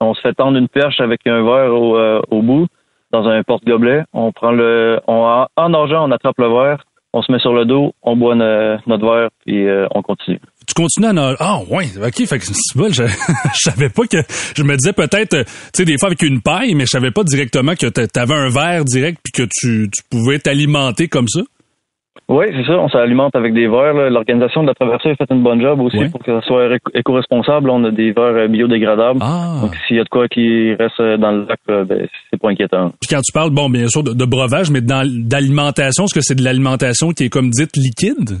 on 0.00 0.14
se 0.14 0.20
fait 0.20 0.34
tendre 0.34 0.58
une 0.58 0.66
perche 0.68 1.00
avec 1.00 1.20
un 1.28 1.44
verre 1.44 1.72
au, 1.72 1.96
euh, 1.96 2.20
au 2.32 2.42
bout, 2.42 2.66
dans 3.12 3.26
un 3.28 3.42
porte-gobelet. 3.42 4.02
On 4.12 4.32
prend 4.32 4.52
le, 4.52 5.00
on, 5.06 5.12
en- 5.24 5.46
en 5.56 5.68
nageant, 5.68 6.08
on 6.08 6.10
attrape 6.12 6.38
le 6.38 6.48
verre, 6.48 6.84
on 7.12 7.20
se 7.22 7.30
met 7.30 7.38
sur 7.38 7.52
le 7.52 7.64
dos, 7.66 7.92
on 8.02 8.16
boit 8.16 8.34
notre 8.34 9.04
verre, 9.06 9.28
puis 9.44 9.68
euh, 9.68 9.86
on 9.94 10.02
continue. 10.02 10.40
Tu 10.66 10.74
continues 10.74 11.08
à 11.08 11.12
nager? 11.12 11.36
Ah, 11.40 11.58
ouais, 11.68 11.86
ok, 11.98 12.26
fait 12.26 12.38
que 12.38 12.44
c'est 12.46 12.78
bon, 12.78 12.90
je, 12.92 13.02
je 13.54 13.70
savais 13.70 13.88
pas 13.90 14.06
que. 14.06 14.18
Je 14.56 14.62
me 14.62 14.76
disais 14.76 14.92
peut-être, 14.92 15.34
euh, 15.34 15.44
tu 15.44 15.50
sais, 15.74 15.84
des 15.84 15.98
fois 15.98 16.06
avec 16.06 16.22
une 16.22 16.40
paille, 16.40 16.74
mais 16.74 16.84
je 16.84 16.90
savais 16.90 17.10
pas 17.10 17.24
directement 17.24 17.74
que 17.74 17.86
t'a- 17.86 18.06
t'avais 18.06 18.34
un 18.34 18.48
verre 18.48 18.84
direct 18.84 19.18
puis 19.22 19.32
que 19.44 19.48
tu, 19.52 19.90
tu 19.92 20.02
pouvais 20.10 20.38
t'alimenter 20.38 21.08
comme 21.08 21.28
ça. 21.28 21.40
Oui, 22.28 22.46
c'est 22.52 22.64
ça. 22.64 22.78
On 22.78 22.88
s'alimente 22.88 23.34
avec 23.36 23.52
des 23.52 23.66
verres. 23.68 23.94
L'organisation 24.10 24.62
de 24.62 24.68
la 24.68 24.74
traversée 24.74 25.10
a 25.10 25.16
fait 25.16 25.30
une 25.30 25.42
bonne 25.42 25.60
job 25.60 25.80
aussi 25.80 25.98
Ouais. 25.98 26.08
pour 26.08 26.22
que 26.22 26.40
ça 26.40 26.46
soit 26.46 26.74
éco- 26.76 26.90
éco-responsable. 26.94 27.68
On 27.68 27.84
a 27.84 27.90
des 27.90 28.12
verres 28.12 28.36
euh, 28.36 28.48
biodégradables. 28.48 29.18
Ah. 29.22 29.58
Donc, 29.62 29.74
s'il 29.86 29.96
y 29.96 30.00
a 30.00 30.04
de 30.04 30.08
quoi 30.08 30.28
qui 30.28 30.72
reste 30.74 30.98
euh, 31.00 31.16
dans 31.18 31.32
le 31.32 31.46
lac, 31.46 31.58
là, 31.68 31.84
ben, 31.84 32.06
c'est 32.30 32.40
pas 32.40 32.48
inquiétant. 32.50 32.90
Puis 33.00 33.08
quand 33.10 33.20
tu 33.20 33.32
parles, 33.32 33.50
bon, 33.50 33.68
bien 33.68 33.88
sûr, 33.88 34.02
de, 34.02 34.14
de 34.14 34.24
breuvage, 34.24 34.70
mais 34.70 34.80
dans- 34.80 35.06
d'alimentation, 35.06 36.04
est-ce 36.04 36.14
que 36.14 36.20
c'est 36.22 36.36
de 36.36 36.42
l'alimentation 36.44 37.10
qui 37.10 37.24
est 37.24 37.28
comme 37.28 37.50
dite 37.50 37.76
liquide? 37.76 38.38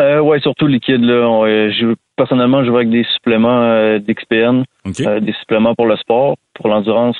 Euh, 0.00 0.20
ouais, 0.20 0.40
surtout 0.40 0.66
liquide. 0.66 1.02
Là. 1.04 1.28
On, 1.28 1.46
euh, 1.46 1.70
personnellement, 2.16 2.64
je 2.64 2.70
vais 2.70 2.76
avec 2.78 2.90
des 2.90 3.04
suppléments 3.14 3.98
d'XPN, 3.98 4.64
des 4.86 5.32
suppléments 5.40 5.74
pour 5.74 5.86
le 5.86 5.96
sport, 5.96 6.36
pour 6.54 6.68
l'endurance. 6.68 7.16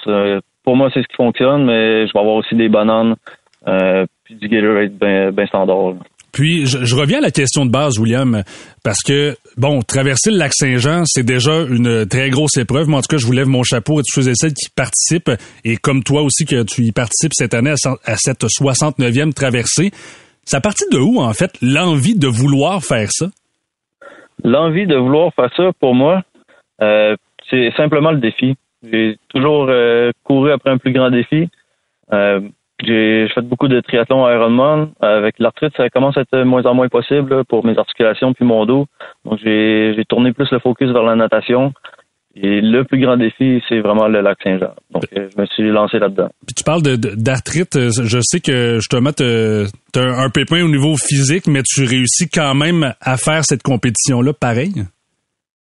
pour 0.64 0.74
moi, 0.76 0.90
c'est 0.92 1.00
ce 1.02 1.06
qui 1.06 1.16
fonctionne, 1.16 1.64
mais 1.64 2.06
je 2.08 2.12
vais 2.12 2.18
avoir 2.18 2.34
aussi 2.36 2.54
des 2.56 2.68
bananes, 2.68 3.14
puis 4.26 4.34
du 4.34 4.48
Gatorade 4.48 4.92
bien 5.32 5.46
standard. 5.46 5.94
Puis, 6.32 6.66
je, 6.66 6.94
reviens 6.94 7.18
à 7.18 7.22
la 7.22 7.30
question 7.30 7.64
de 7.64 7.70
base, 7.70 7.98
William, 7.98 8.42
parce 8.84 9.02
que, 9.02 9.34
bon, 9.56 9.80
traverser 9.80 10.30
le 10.30 10.36
lac 10.36 10.52
Saint-Jean, 10.52 11.04
c'est 11.06 11.24
déjà 11.24 11.62
une 11.62 12.06
très 12.06 12.28
grosse 12.28 12.58
épreuve. 12.58 12.88
Moi, 12.88 12.98
en 12.98 13.02
tout 13.02 13.08
cas, 13.08 13.16
je 13.16 13.24
vous 13.24 13.32
lève 13.32 13.46
mon 13.46 13.62
chapeau 13.62 14.00
à 14.00 14.02
tous 14.02 14.20
ceux 14.20 14.28
et 14.28 14.34
celles 14.34 14.52
qui 14.52 14.68
participent, 14.68 15.30
et 15.64 15.78
comme 15.78 16.02
toi 16.02 16.20
aussi 16.20 16.44
que 16.44 16.62
tu 16.64 16.82
y 16.82 16.92
participes 16.92 17.32
cette 17.32 17.54
année 17.54 17.70
à, 17.70 18.16
cette 18.16 18.44
69e 18.44 19.32
traversée. 19.32 19.92
Ça 20.44 20.60
partit 20.60 20.84
de 20.92 20.98
où, 20.98 21.20
en 21.20 21.32
fait, 21.32 21.56
l'envie 21.62 22.18
de 22.18 22.26
vouloir 22.26 22.82
faire 22.82 23.08
ça? 23.10 23.28
L'envie 24.44 24.86
de 24.86 24.96
vouloir 24.96 25.32
faire 25.32 25.50
ça, 25.56 25.70
pour 25.80 25.94
moi, 25.94 26.22
euh, 26.82 27.16
c'est 27.48 27.72
simplement 27.78 28.10
le 28.10 28.18
défi. 28.18 28.56
J'ai 28.82 29.16
toujours 29.28 29.68
euh, 29.70 30.10
couru 30.22 30.52
après 30.52 30.70
un 30.70 30.76
plus 30.76 30.92
grand 30.92 31.10
défi. 31.10 31.48
Euh, 32.12 32.40
j'ai 32.84 33.28
fait 33.34 33.42
beaucoup 33.42 33.68
de 33.68 33.80
triathlon 33.80 34.26
à 34.26 34.34
Ironman. 34.34 34.90
Avec 35.00 35.38
l'arthrite, 35.38 35.74
ça 35.76 35.88
commence 35.88 36.16
à 36.16 36.22
être 36.22 36.42
moins 36.42 36.64
en 36.66 36.74
moins 36.74 36.88
possible 36.88 37.44
pour 37.44 37.64
mes 37.64 37.78
articulations 37.78 38.32
puis 38.34 38.44
mon 38.44 38.66
dos. 38.66 38.86
Donc 39.24 39.38
j'ai 39.42 40.04
tourné 40.08 40.32
plus 40.32 40.50
le 40.50 40.58
focus 40.58 40.90
vers 40.90 41.02
la 41.02 41.16
natation. 41.16 41.72
Et 42.38 42.60
le 42.60 42.84
plus 42.84 43.00
grand 43.00 43.16
défi, 43.16 43.62
c'est 43.66 43.80
vraiment 43.80 44.08
le 44.08 44.20
lac 44.20 44.36
Saint-Jean. 44.44 44.74
Donc, 44.90 45.04
euh, 45.16 45.28
je 45.34 45.40
me 45.40 45.46
suis 45.46 45.70
lancé 45.70 45.98
là-dedans. 45.98 46.28
Puis 46.46 46.54
tu 46.54 46.64
parles 46.64 46.82
d'arthrite. 46.82 47.76
Euh, 47.76 47.88
je 47.90 48.18
sais 48.20 48.40
que 48.40 48.74
justement, 48.74 49.10
tu 49.12 49.24
as 49.24 50.00
un 50.00 50.28
pépin 50.28 50.62
au 50.62 50.68
niveau 50.68 50.96
physique, 50.98 51.46
mais 51.46 51.62
tu 51.62 51.84
réussis 51.84 52.28
quand 52.28 52.54
même 52.54 52.92
à 53.00 53.16
faire 53.16 53.42
cette 53.42 53.62
compétition-là 53.62 54.34
pareil? 54.34 54.84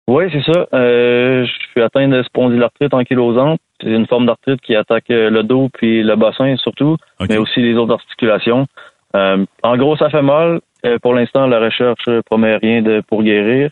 Oui, 0.07 0.25
c'est 0.31 0.43
ça. 0.43 0.67
Euh, 0.73 1.45
je 1.45 1.67
suis 1.71 1.81
atteint 1.81 2.07
de 2.07 2.23
spondylarthrite 2.23 2.93
ankylosante. 2.93 3.59
C'est 3.81 3.89
une 3.89 4.07
forme 4.07 4.25
d'arthrite 4.25 4.61
qui 4.61 4.75
attaque 4.75 5.09
euh, 5.09 5.29
le 5.29 5.43
dos 5.43 5.69
puis 5.73 6.03
le 6.03 6.15
bassin 6.15 6.55
surtout, 6.57 6.97
mais 7.21 7.37
aussi 7.37 7.61
les 7.61 7.75
autres 7.75 7.93
articulations. 7.93 8.65
Euh, 9.15 9.45
en 9.61 9.77
gros, 9.77 9.95
ça 9.95 10.09
fait 10.09 10.21
mal. 10.21 10.59
pour 11.01 11.13
l'instant, 11.13 11.47
la 11.47 11.59
recherche 11.59 12.09
promet 12.25 12.57
rien 12.57 12.81
de 12.81 13.01
pour 13.07 13.23
guérir. 13.23 13.71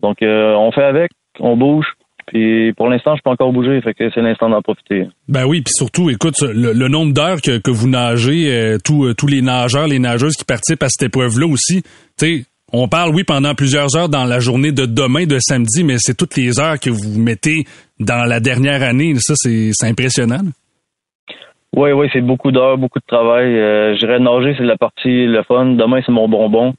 Donc, 0.00 0.18
on 0.22 0.72
fait 0.72 0.84
avec, 0.84 1.12
on 1.38 1.56
bouge. 1.56 1.86
Puis 2.26 2.72
pour 2.74 2.88
l'instant, 2.88 3.16
je 3.16 3.22
peux 3.22 3.30
encore 3.30 3.52
bouger, 3.52 3.80
fait 3.80 3.94
que 3.94 4.10
c'est 4.10 4.20
l'instant 4.20 4.48
d'en 4.48 4.62
profiter. 4.62 5.08
Ben 5.28 5.46
oui, 5.46 5.62
puis 5.62 5.72
surtout, 5.74 6.10
écoute, 6.10 6.34
le, 6.42 6.88
nombre 6.88 7.12
d'heures 7.12 7.40
que, 7.40 7.58
que 7.58 7.70
vous 7.70 7.88
nagez, 7.88 8.76
tous 8.84 9.26
les 9.28 9.42
nageurs, 9.42 9.88
les 9.88 9.98
nageuses 9.98 10.36
qui 10.36 10.44
participent 10.44 10.82
à 10.82 10.88
cette 10.88 11.08
épreuve-là 11.08 11.46
aussi, 11.46 11.82
tu 11.82 11.88
sais, 12.16 12.44
on 12.72 12.88
parle, 12.88 13.14
oui, 13.14 13.24
pendant 13.24 13.54
plusieurs 13.54 13.96
heures 13.96 14.08
dans 14.08 14.24
la 14.24 14.38
journée 14.38 14.72
de 14.72 14.86
demain, 14.86 15.26
de 15.26 15.38
samedi, 15.40 15.84
mais 15.84 15.96
c'est 15.98 16.16
toutes 16.16 16.36
les 16.36 16.60
heures 16.60 16.78
que 16.78 16.90
vous 16.90 17.18
mettez 17.20 17.64
dans 17.98 18.24
la 18.24 18.40
dernière 18.40 18.82
année. 18.82 19.14
Ça, 19.16 19.34
c'est 19.36 19.86
impressionnant. 19.86 20.40
Oui, 21.76 21.92
oui, 21.92 22.08
c'est 22.12 22.20
beaucoup 22.20 22.50
d'heures, 22.50 22.78
beaucoup 22.78 22.98
de 22.98 23.06
travail. 23.06 23.56
Euh, 23.56 23.94
je 23.94 23.98
dirais 24.00 24.18
nager, 24.18 24.54
c'est 24.58 24.64
la 24.64 24.76
partie 24.76 25.26
le 25.26 25.42
fun. 25.44 25.66
Demain, 25.66 26.00
c'est 26.04 26.12
mon 26.12 26.28
bonbon. 26.28 26.74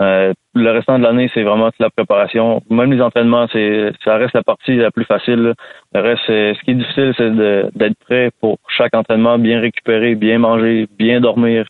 Euh, 0.00 0.32
le 0.54 0.70
restant 0.70 0.98
de 0.98 1.04
l'année, 1.04 1.30
c'est 1.34 1.42
vraiment 1.42 1.70
la 1.78 1.90
préparation. 1.90 2.62
Même 2.70 2.92
les 2.92 3.02
entraînements, 3.02 3.46
c'est 3.52 3.92
ça 4.04 4.16
reste 4.16 4.34
la 4.34 4.42
partie 4.42 4.76
la 4.76 4.90
plus 4.90 5.04
facile. 5.04 5.54
Le 5.92 6.00
reste, 6.00 6.22
ce 6.26 6.64
qui 6.64 6.70
est 6.70 6.74
difficile, 6.74 7.12
c'est 7.18 7.30
d'être 7.76 7.98
prêt 7.98 8.30
pour 8.40 8.58
chaque 8.68 8.94
entraînement, 8.94 9.38
bien 9.38 9.60
récupérer, 9.60 10.14
bien 10.14 10.38
manger, 10.38 10.86
bien 10.98 11.20
dormir 11.20 11.66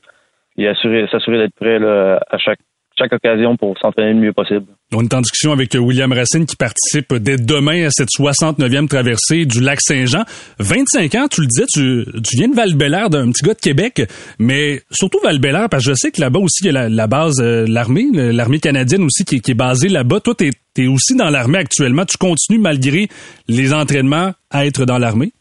et 0.56 0.68
assurer 0.68 1.09
s'assurer 1.11 1.38
d'être 1.38 1.54
prêt 1.54 1.76
à 1.83 2.38
chaque 2.38 2.61
chaque 3.01 3.13
occasion 3.13 3.57
pour 3.57 3.79
s'entraîner 3.79 4.13
le 4.13 4.21
mieux 4.21 4.33
possible. 4.33 4.67
On 4.93 5.03
est 5.03 5.15
en 5.15 5.21
discussion 5.21 5.53
avec 5.53 5.75
William 5.75 6.13
Racine 6.13 6.47
qui 6.47 6.57
participe 6.57 7.15
dès 7.15 7.37
demain 7.37 7.87
à 7.87 7.91
cette 7.91 8.09
69e 8.09 8.89
traversée 8.89 9.47
du 9.47 9.61
lac 9.61 9.81
Saint-Jean. 9.81 10.25
25 10.59 11.15
ans, 11.15 11.27
tu 11.31 11.41
le 11.43 11.47
disais, 11.47 11.67
tu, 11.73 12.05
tu 12.23 12.37
viens 12.37 12.49
de 12.49 12.55
val 12.55 12.75
d'un 13.09 13.31
petit 13.31 13.45
gars 13.45 13.55
de 13.55 13.61
Québec, 13.61 14.03
mais 14.39 14.81
surtout 14.91 15.19
val 15.23 15.41
parce 15.71 15.85
que 15.85 15.91
je 15.91 15.95
sais 15.95 16.11
que 16.11 16.21
là-bas 16.21 16.41
aussi, 16.41 16.65
il 16.65 16.73
y 16.73 16.77
a 16.77 16.89
la, 16.89 17.07
base, 17.07 17.41
euh, 17.41 17.65
l'armée, 17.69 18.07
l'armée 18.13 18.59
canadienne 18.59 19.05
aussi 19.05 19.25
qui, 19.25 19.37
est 19.37 19.55
basée 19.55 19.89
là-bas. 19.89 20.21
Toi, 20.21 20.35
tu 20.35 20.51
es, 20.77 20.87
aussi 20.87 21.17
dans 21.17 21.31
l'armée 21.31 21.59
actuellement. 21.59 22.05
Tu 22.05 22.19
continues, 22.19 22.59
malgré 22.59 23.09
les 23.49 23.73
entraînements, 23.73 24.33
à 24.51 24.67
être 24.67 24.85
dans 24.85 24.99
l'armée? 24.99 25.33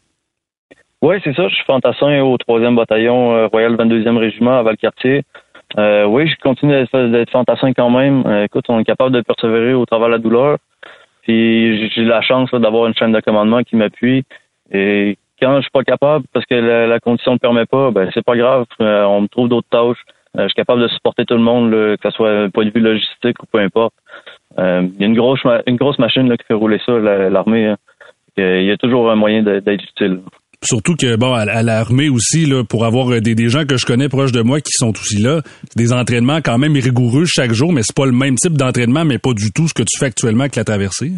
Oui, 1.01 1.15
c'est 1.23 1.33
ça. 1.33 1.47
Je 1.47 1.55
suis 1.55 1.65
fantassin 1.65 2.21
au 2.21 2.35
3e 2.37 2.75
bataillon 2.75 3.33
euh, 3.33 3.47
Royal 3.47 3.75
22e 3.75 4.17
régiment 4.17 4.59
à 4.59 4.63
Valcartier. 4.63 5.23
Euh, 5.77 6.05
oui, 6.05 6.27
je 6.27 6.35
continue 6.37 6.73
d'être 6.73 7.29
fantassin 7.31 7.73
quand 7.73 7.89
même. 7.89 8.23
Euh, 8.25 8.45
écoute, 8.45 8.65
on 8.69 8.79
est 8.79 8.83
capable 8.83 9.11
de 9.11 9.21
persévérer 9.21 9.73
au 9.73 9.85
travers 9.85 10.07
de 10.07 10.13
la 10.13 10.17
douleur. 10.17 10.57
Puis 11.21 11.89
j'ai 11.89 12.05
la 12.05 12.21
chance 12.21 12.49
d'avoir 12.51 12.87
une 12.87 12.95
chaîne 12.95 13.11
de 13.11 13.19
commandement 13.19 13.61
qui 13.63 13.75
m'appuie. 13.75 14.23
Et 14.71 15.17
quand 15.39 15.57
je 15.57 15.61
suis 15.61 15.71
pas 15.71 15.83
capable, 15.83 16.25
parce 16.33 16.45
que 16.45 16.55
la, 16.55 16.99
condition 16.99 17.33
ne 17.33 17.37
permet 17.37 17.65
pas, 17.65 17.91
ben 17.91 18.09
c'est 18.13 18.25
pas 18.25 18.35
grave. 18.35 18.65
Euh, 18.81 19.03
on 19.03 19.21
me 19.21 19.27
trouve 19.27 19.47
d'autres 19.47 19.69
tâches. 19.69 20.03
je 20.35 20.47
suis 20.47 20.55
capable 20.55 20.81
de 20.81 20.87
supporter 20.87 21.25
tout 21.25 21.35
le 21.35 21.41
monde, 21.41 21.71
que 21.71 21.97
ce 22.03 22.09
soit 22.11 22.31
un 22.31 22.49
point 22.49 22.65
de 22.65 22.71
vue 22.71 22.81
logistique 22.81 23.41
ou 23.43 23.45
peu 23.45 23.59
importe. 23.59 23.93
Il 24.57 24.95
y 24.99 25.03
a 25.03 25.07
une 25.07 25.15
grosse 25.15 25.41
une 25.67 25.75
grosse 25.75 25.99
machine 25.99 26.27
là, 26.27 26.35
qui 26.35 26.45
fait 26.45 26.55
rouler 26.55 26.79
ça, 26.85 26.97
l'armée. 26.97 27.67
Hein. 27.67 27.77
Il 28.37 28.63
y 28.63 28.71
a 28.71 28.77
toujours 28.77 29.11
un 29.11 29.15
moyen 29.15 29.43
d'être 29.43 29.83
utile. 29.83 30.21
Surtout 30.63 30.95
que 30.95 31.15
bon, 31.15 31.33
à, 31.33 31.63
l'armée 31.63 32.09
aussi, 32.09 32.45
là, 32.45 32.63
pour 32.63 32.85
avoir 32.85 33.11
euh, 33.11 33.21
des, 33.21 33.49
gens 33.49 33.65
que 33.65 33.77
je 33.77 33.85
connais 33.85 34.09
proches 34.09 34.33
de 34.33 34.41
moi 34.41 34.59
qui 34.59 34.73
sont 34.73 34.91
aussi 34.91 35.21
là, 35.21 35.41
des 35.75 35.93
entraînements 35.93 36.41
quand 36.43 36.57
même 36.57 36.73
rigoureux 36.73 37.23
chaque 37.25 37.53
jour, 37.53 37.71
mais 37.71 37.81
c'est 37.83 37.95
pas 37.95 38.05
le 38.05 38.11
même 38.11 38.35
type 38.35 38.57
d'entraînement, 38.57 39.05
mais 39.05 39.19
pas 39.19 39.33
du 39.33 39.51
tout 39.53 39.67
ce 39.67 39.73
que 39.73 39.83
tu 39.83 39.97
fais 39.97 40.07
actuellement 40.07 40.41
avec 40.41 40.57
la 40.57 40.65
traversée. 40.65 41.11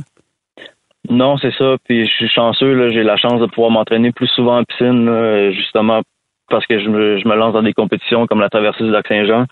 Non, 1.09 1.37
c'est 1.37 1.53
ça. 1.57 1.77
Puis 1.85 2.05
je 2.05 2.11
suis 2.11 2.29
chanceux, 2.29 2.91
j'ai 2.91 3.03
la 3.03 3.17
chance 3.17 3.41
de 3.41 3.47
pouvoir 3.47 3.71
m'entraîner 3.71 4.11
plus 4.11 4.27
souvent 4.27 4.59
en 4.59 4.63
piscine, 4.63 5.51
justement 5.51 6.03
parce 6.51 6.67
que 6.67 6.79
je 6.79 6.89
me, 6.89 7.35
lance 7.35 7.53
dans 7.53 7.63
des 7.63 7.73
compétitions 7.73 8.27
comme 8.27 8.41
la 8.41 8.49
traversée 8.49 8.83
du 8.83 8.91
lac 8.91 9.07
Saint-Jean. 9.07 9.45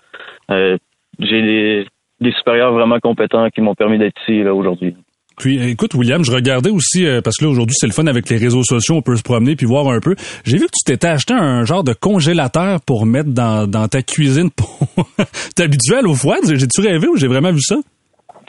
Euh, 0.52 0.76
j'ai 1.18 1.42
des, 1.42 1.86
des 2.20 2.32
supérieurs 2.32 2.72
vraiment 2.72 3.00
compétents 3.00 3.48
qui 3.50 3.60
m'ont 3.62 3.74
permis 3.74 3.98
d'être 3.98 4.20
ici 4.22 4.44
aujourd'hui. 4.44 4.94
Puis, 5.40 5.58
écoute, 5.70 5.94
William, 5.94 6.22
je 6.22 6.32
regardais 6.32 6.68
aussi, 6.68 7.06
euh, 7.06 7.22
parce 7.24 7.38
que 7.38 7.46
là, 7.46 7.50
aujourd'hui, 7.50 7.74
c'est 7.74 7.86
le 7.86 7.94
fun 7.94 8.06
avec 8.06 8.28
les 8.28 8.36
réseaux 8.36 8.62
sociaux, 8.62 8.96
on 8.96 9.00
peut 9.00 9.16
se 9.16 9.22
promener 9.22 9.56
puis 9.56 9.64
voir 9.64 9.88
un 9.88 9.98
peu. 9.98 10.14
J'ai 10.44 10.58
vu 10.58 10.66
que 10.66 10.72
tu 10.72 10.84
t'étais 10.84 11.08
acheté 11.08 11.32
un 11.32 11.64
genre 11.64 11.82
de 11.82 11.94
congélateur 11.94 12.78
pour 12.86 13.06
mettre 13.06 13.30
dans, 13.30 13.66
dans 13.66 13.88
ta 13.88 14.02
cuisine. 14.02 14.50
T'es 15.56 15.62
habitué 15.62 15.96
à 15.96 16.02
l'eau 16.02 16.14
froide? 16.14 16.42
J'ai-tu 16.44 16.82
rêvé 16.82 17.08
ou 17.08 17.16
j'ai 17.16 17.26
vraiment 17.26 17.52
vu 17.52 17.62
ça? 17.62 17.76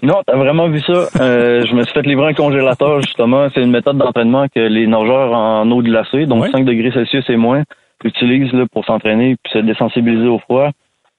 Non, 0.03 0.15
t'as 0.27 0.35
vraiment 0.35 0.67
vu 0.67 0.81
ça. 0.81 1.07
Euh, 1.21 1.65
je 1.65 1.73
me 1.73 1.83
suis 1.83 1.93
fait 1.93 2.01
livrer 2.01 2.27
un 2.27 2.33
congélateur, 2.33 3.01
justement. 3.01 3.47
C'est 3.53 3.61
une 3.61 3.71
méthode 3.71 3.97
d'entraînement 3.97 4.47
que 4.53 4.59
les 4.59 4.85
nageurs 4.85 5.31
en 5.31 5.71
eau 5.71 5.81
glacée, 5.81 6.25
donc 6.25 6.45
5 6.47 6.65
degrés 6.65 6.91
Celsius 6.91 7.23
et 7.29 7.37
moins, 7.37 7.63
utilisent 8.03 8.51
là, 8.51 8.65
pour 8.69 8.83
s'entraîner 8.83 9.37
puis 9.41 9.53
se 9.53 9.59
désensibiliser 9.59 10.27
au 10.27 10.39
froid. 10.39 10.71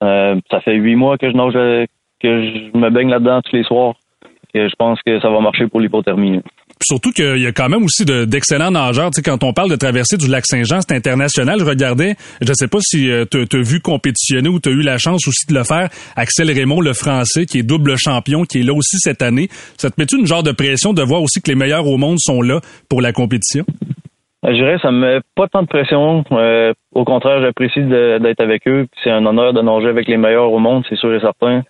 Euh, 0.04 0.38
ça 0.50 0.60
fait 0.60 0.74
huit 0.74 0.96
mois 0.96 1.16
que 1.16 1.30
je 1.30 1.34
nage, 1.34 1.86
que 2.20 2.42
je 2.42 2.78
me 2.78 2.90
baigne 2.90 3.08
là-dedans 3.08 3.40
tous 3.40 3.56
les 3.56 3.64
soirs 3.64 3.94
je 4.54 4.74
pense 4.78 4.98
que 5.04 5.20
ça 5.20 5.30
va 5.30 5.40
marcher 5.40 5.66
pour 5.66 5.80
l'hypothermie. 5.80 6.40
Surtout 6.82 7.12
qu'il 7.12 7.38
y 7.38 7.46
a 7.46 7.52
quand 7.52 7.68
même 7.68 7.84
aussi 7.84 8.04
d'excellents 8.04 8.70
nageurs. 8.70 9.10
Tu 9.10 9.16
sais, 9.16 9.22
quand 9.22 9.44
on 9.44 9.52
parle 9.52 9.70
de 9.70 9.76
traversée 9.76 10.16
du 10.16 10.28
lac 10.28 10.44
Saint-Jean, 10.44 10.80
c'est 10.80 10.94
international. 10.94 11.60
Je 11.60 11.64
regardais, 11.64 12.16
je 12.40 12.52
sais 12.52 12.66
pas 12.66 12.78
si 12.80 13.10
euh, 13.10 13.24
tu 13.30 13.38
as 13.38 13.62
vu 13.62 13.80
compétitionner 13.80 14.48
ou 14.48 14.58
tu 14.58 14.68
as 14.68 14.72
eu 14.72 14.82
la 14.82 14.98
chance 14.98 15.26
aussi 15.28 15.46
de 15.46 15.54
le 15.54 15.64
faire. 15.64 15.88
Axel 16.16 16.50
Raymond, 16.50 16.80
le 16.80 16.92
Français, 16.92 17.46
qui 17.46 17.58
est 17.58 17.62
double 17.62 17.94
champion, 17.96 18.42
qui 18.44 18.60
est 18.60 18.62
là 18.62 18.74
aussi 18.74 18.96
cette 18.98 19.22
année. 19.22 19.48
Ça 19.50 19.90
te 19.90 19.94
met-tu 19.98 20.18
une 20.18 20.26
genre 20.26 20.42
de 20.42 20.52
pression 20.52 20.92
de 20.92 21.02
voir 21.02 21.22
aussi 21.22 21.40
que 21.40 21.50
les 21.50 21.56
meilleurs 21.56 21.86
au 21.86 21.96
monde 21.98 22.18
sont 22.18 22.42
là 22.42 22.60
pour 22.88 23.00
la 23.00 23.12
compétition? 23.12 23.64
Euh, 24.44 24.48
je 24.48 24.54
dirais, 24.54 24.78
ça 24.82 24.90
me 24.90 24.98
met 24.98 25.20
pas 25.36 25.46
tant 25.46 25.62
de 25.62 25.68
pression. 25.68 26.24
Euh, 26.32 26.72
au 26.92 27.04
contraire, 27.04 27.40
j'apprécie 27.42 27.82
d'être 27.84 28.40
avec 28.40 28.66
eux. 28.66 28.86
C'est 29.04 29.10
un 29.10 29.24
honneur 29.24 29.52
de 29.52 29.62
nager 29.62 29.88
avec 29.88 30.08
les 30.08 30.16
meilleurs 30.16 30.50
au 30.50 30.58
monde, 30.58 30.84
c'est 30.88 30.96
sûr 30.96 31.14
et 31.14 31.20
certain 31.20 31.62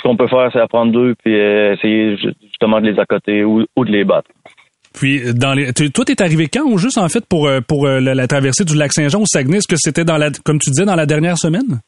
ce 0.00 0.08
qu'on 0.08 0.16
peut 0.16 0.28
faire, 0.28 0.48
c'est 0.52 0.60
apprendre 0.60 0.92
d'eux 0.92 1.14
puis 1.22 1.34
euh, 1.38 1.74
essayer 1.74 2.16
justement 2.42 2.80
de 2.80 2.90
les 2.90 2.98
accoter 2.98 3.44
ou, 3.44 3.64
ou 3.76 3.84
de 3.84 3.90
les 3.90 4.04
battre. 4.04 4.30
Puis, 4.94 5.34
dans 5.34 5.54
les, 5.54 5.72
toi, 5.72 6.04
t'es 6.04 6.20
arrivé 6.20 6.48
quand, 6.52 6.76
juste 6.76 6.98
en 6.98 7.08
fait, 7.08 7.24
pour, 7.26 7.46
euh, 7.46 7.60
pour 7.60 7.86
euh, 7.86 8.00
la, 8.00 8.26
traversée 8.26 8.64
du 8.64 8.76
lac 8.76 8.92
Saint-Jean 8.92 9.20
au 9.20 9.26
Saguenay? 9.26 9.58
Est-ce 9.58 9.68
que 9.68 9.76
c'était 9.76 10.04
dans 10.04 10.16
la, 10.16 10.30
comme 10.44 10.58
tu 10.58 10.70
disais, 10.70 10.84
dans 10.84 10.96
la 10.96 11.06
dernière 11.06 11.38
semaine? 11.38 11.80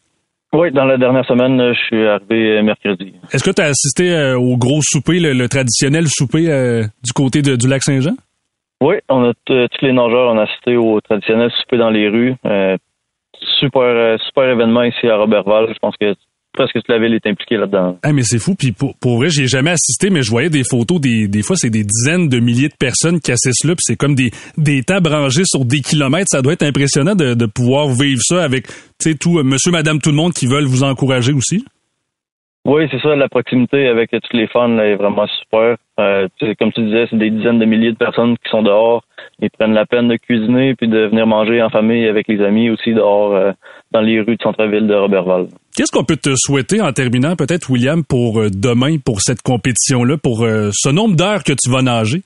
Oui, 0.52 0.70
dans 0.70 0.84
la 0.84 0.98
dernière 0.98 1.24
semaine, 1.24 1.72
je 1.72 1.80
suis 1.86 2.06
arrivé 2.06 2.62
mercredi. 2.62 3.14
Est-ce 3.32 3.42
que 3.42 3.50
tu 3.50 3.62
as 3.62 3.66
assisté 3.66 4.34
au 4.34 4.56
gros 4.58 4.80
souper, 4.82 5.18
le, 5.18 5.48
traditionnel 5.48 6.06
souper 6.08 6.42
du 7.02 7.12
côté 7.12 7.40
du 7.40 7.66
lac 7.66 7.82
Saint-Jean? 7.82 8.14
Oui, 8.82 8.96
on 9.08 9.30
a 9.30 9.32
tous 9.46 9.68
les 9.80 9.92
nageurs 9.92 10.34
ont 10.34 10.38
assisté 10.38 10.76
au 10.76 11.00
traditionnel 11.00 11.50
souper 11.62 11.78
dans 11.78 11.88
les 11.88 12.06
rues. 12.06 12.34
super, 13.60 14.18
super 14.26 14.50
événement 14.50 14.82
ici 14.82 15.08
à 15.08 15.16
Robertval. 15.16 15.68
Je 15.72 15.78
pense 15.80 15.96
que 15.96 16.14
presque 16.52 16.74
toute 16.74 16.88
la 16.88 16.98
ville 16.98 17.14
est 17.14 17.26
impliquée 17.26 17.56
là-dedans. 17.56 17.98
Ah, 18.02 18.12
mais 18.12 18.22
c'est 18.22 18.38
fou. 18.38 18.54
Puis 18.54 18.72
pour, 18.72 18.94
pour 18.96 19.16
vrai, 19.16 19.28
j'ai 19.30 19.46
jamais 19.46 19.70
assisté, 19.70 20.10
mais 20.10 20.22
je 20.22 20.30
voyais 20.30 20.50
des 20.50 20.64
photos. 20.64 21.00
Des, 21.00 21.28
des 21.28 21.42
fois, 21.42 21.56
c'est 21.56 21.70
des 21.70 21.84
dizaines 21.84 22.28
de 22.28 22.38
milliers 22.40 22.68
de 22.68 22.76
personnes 22.78 23.20
qui 23.20 23.32
assistent 23.32 23.64
là. 23.64 23.74
Puis 23.74 23.84
c'est 23.86 23.96
comme 23.96 24.14
des, 24.14 24.30
des 24.56 24.82
tables 24.82 25.08
rangées 25.08 25.44
sur 25.44 25.64
des 25.64 25.80
kilomètres. 25.80 26.28
Ça 26.30 26.42
doit 26.42 26.52
être 26.52 26.62
impressionnant 26.62 27.14
de, 27.14 27.34
de 27.34 27.46
pouvoir 27.46 27.88
vivre 27.88 28.20
ça 28.22 28.42
avec, 28.42 28.66
tu 28.66 28.74
sais, 29.00 29.14
tout, 29.14 29.38
euh, 29.38 29.42
monsieur, 29.42 29.70
madame, 29.70 30.00
tout 30.00 30.10
le 30.10 30.16
monde 30.16 30.32
qui 30.32 30.46
veulent 30.46 30.66
vous 30.66 30.82
encourager 30.82 31.32
aussi. 31.32 31.64
Oui, 32.64 32.86
c'est 32.92 33.00
ça, 33.00 33.16
la 33.16 33.28
proximité 33.28 33.88
avec 33.88 34.10
tous 34.10 34.36
les 34.36 34.46
fans 34.46 34.68
là, 34.68 34.86
est 34.86 34.94
vraiment 34.94 35.26
super. 35.26 35.76
Euh, 35.98 36.28
comme 36.58 36.72
tu 36.72 36.84
disais, 36.84 37.06
c'est 37.10 37.18
des 37.18 37.30
dizaines 37.30 37.58
de 37.58 37.64
milliers 37.64 37.90
de 37.90 37.96
personnes 37.96 38.36
qui 38.38 38.48
sont 38.50 38.62
dehors. 38.62 39.02
Ils 39.40 39.50
prennent 39.50 39.74
la 39.74 39.84
peine 39.84 40.06
de 40.06 40.16
cuisiner 40.16 40.76
puis 40.76 40.86
de 40.86 41.06
venir 41.06 41.26
manger 41.26 41.60
en 41.60 41.70
famille 41.70 42.06
avec 42.06 42.28
les 42.28 42.40
amis 42.40 42.70
aussi 42.70 42.94
dehors 42.94 43.34
euh, 43.34 43.50
dans 43.90 44.00
les 44.00 44.20
rues 44.20 44.36
de 44.36 44.42
centre-ville 44.42 44.86
de 44.86 44.94
Robertval. 44.94 45.48
Qu'est-ce 45.76 45.90
qu'on 45.90 46.04
peut 46.04 46.16
te 46.16 46.34
souhaiter 46.36 46.80
en 46.80 46.92
terminant 46.92 47.34
peut-être, 47.34 47.68
William, 47.68 48.04
pour 48.04 48.40
euh, 48.40 48.48
demain, 48.48 48.98
pour 49.04 49.22
cette 49.22 49.42
compétition-là, 49.42 50.16
pour 50.22 50.44
euh, 50.44 50.70
ce 50.72 50.88
nombre 50.88 51.16
d'heures 51.16 51.42
que 51.42 51.52
tu 51.52 51.70
vas 51.70 51.82
nager? 51.82 52.22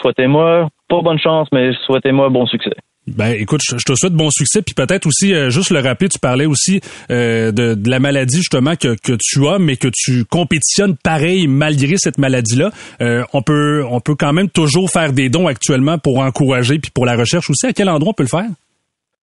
souhaitez-moi, 0.00 0.68
pas 0.88 1.02
bonne 1.02 1.18
chance, 1.18 1.48
mais 1.52 1.72
souhaitez-moi 1.86 2.28
bon 2.28 2.46
succès. 2.46 2.70
Ben, 3.16 3.34
écoute, 3.38 3.60
je, 3.62 3.76
te 3.76 3.94
souhaite 3.94 4.12
bon 4.12 4.30
succès, 4.30 4.62
puis 4.62 4.74
peut-être 4.74 5.06
aussi 5.06 5.34
euh, 5.34 5.50
juste 5.50 5.70
le 5.70 5.80
rappeler, 5.80 6.08
tu 6.08 6.18
parlais 6.18 6.46
aussi 6.46 6.80
euh, 7.10 7.52
de, 7.52 7.76
la 7.88 8.00
maladie 8.00 8.38
justement 8.38 8.74
que, 8.74 8.94
que 8.96 9.16
tu 9.18 9.46
as, 9.46 9.58
mais 9.58 9.76
que 9.76 9.88
tu 9.92 10.24
compétitionnes 10.24 10.96
pareil 10.96 11.46
malgré 11.46 11.96
cette 11.96 12.18
maladie-là. 12.18 12.70
Euh, 13.00 13.22
on 13.32 13.42
peut 13.42 13.84
on 13.90 14.00
peut 14.00 14.14
quand 14.18 14.32
même 14.32 14.50
toujours 14.50 14.90
faire 14.90 15.12
des 15.12 15.28
dons 15.28 15.46
actuellement 15.46 15.98
pour 15.98 16.18
encourager 16.18 16.78
puis 16.78 16.90
pour 16.94 17.06
la 17.06 17.16
recherche 17.16 17.48
aussi. 17.50 17.66
À 17.66 17.72
quel 17.72 17.88
endroit 17.88 18.10
on 18.10 18.14
peut 18.14 18.24
le 18.24 18.28
faire? 18.28 18.48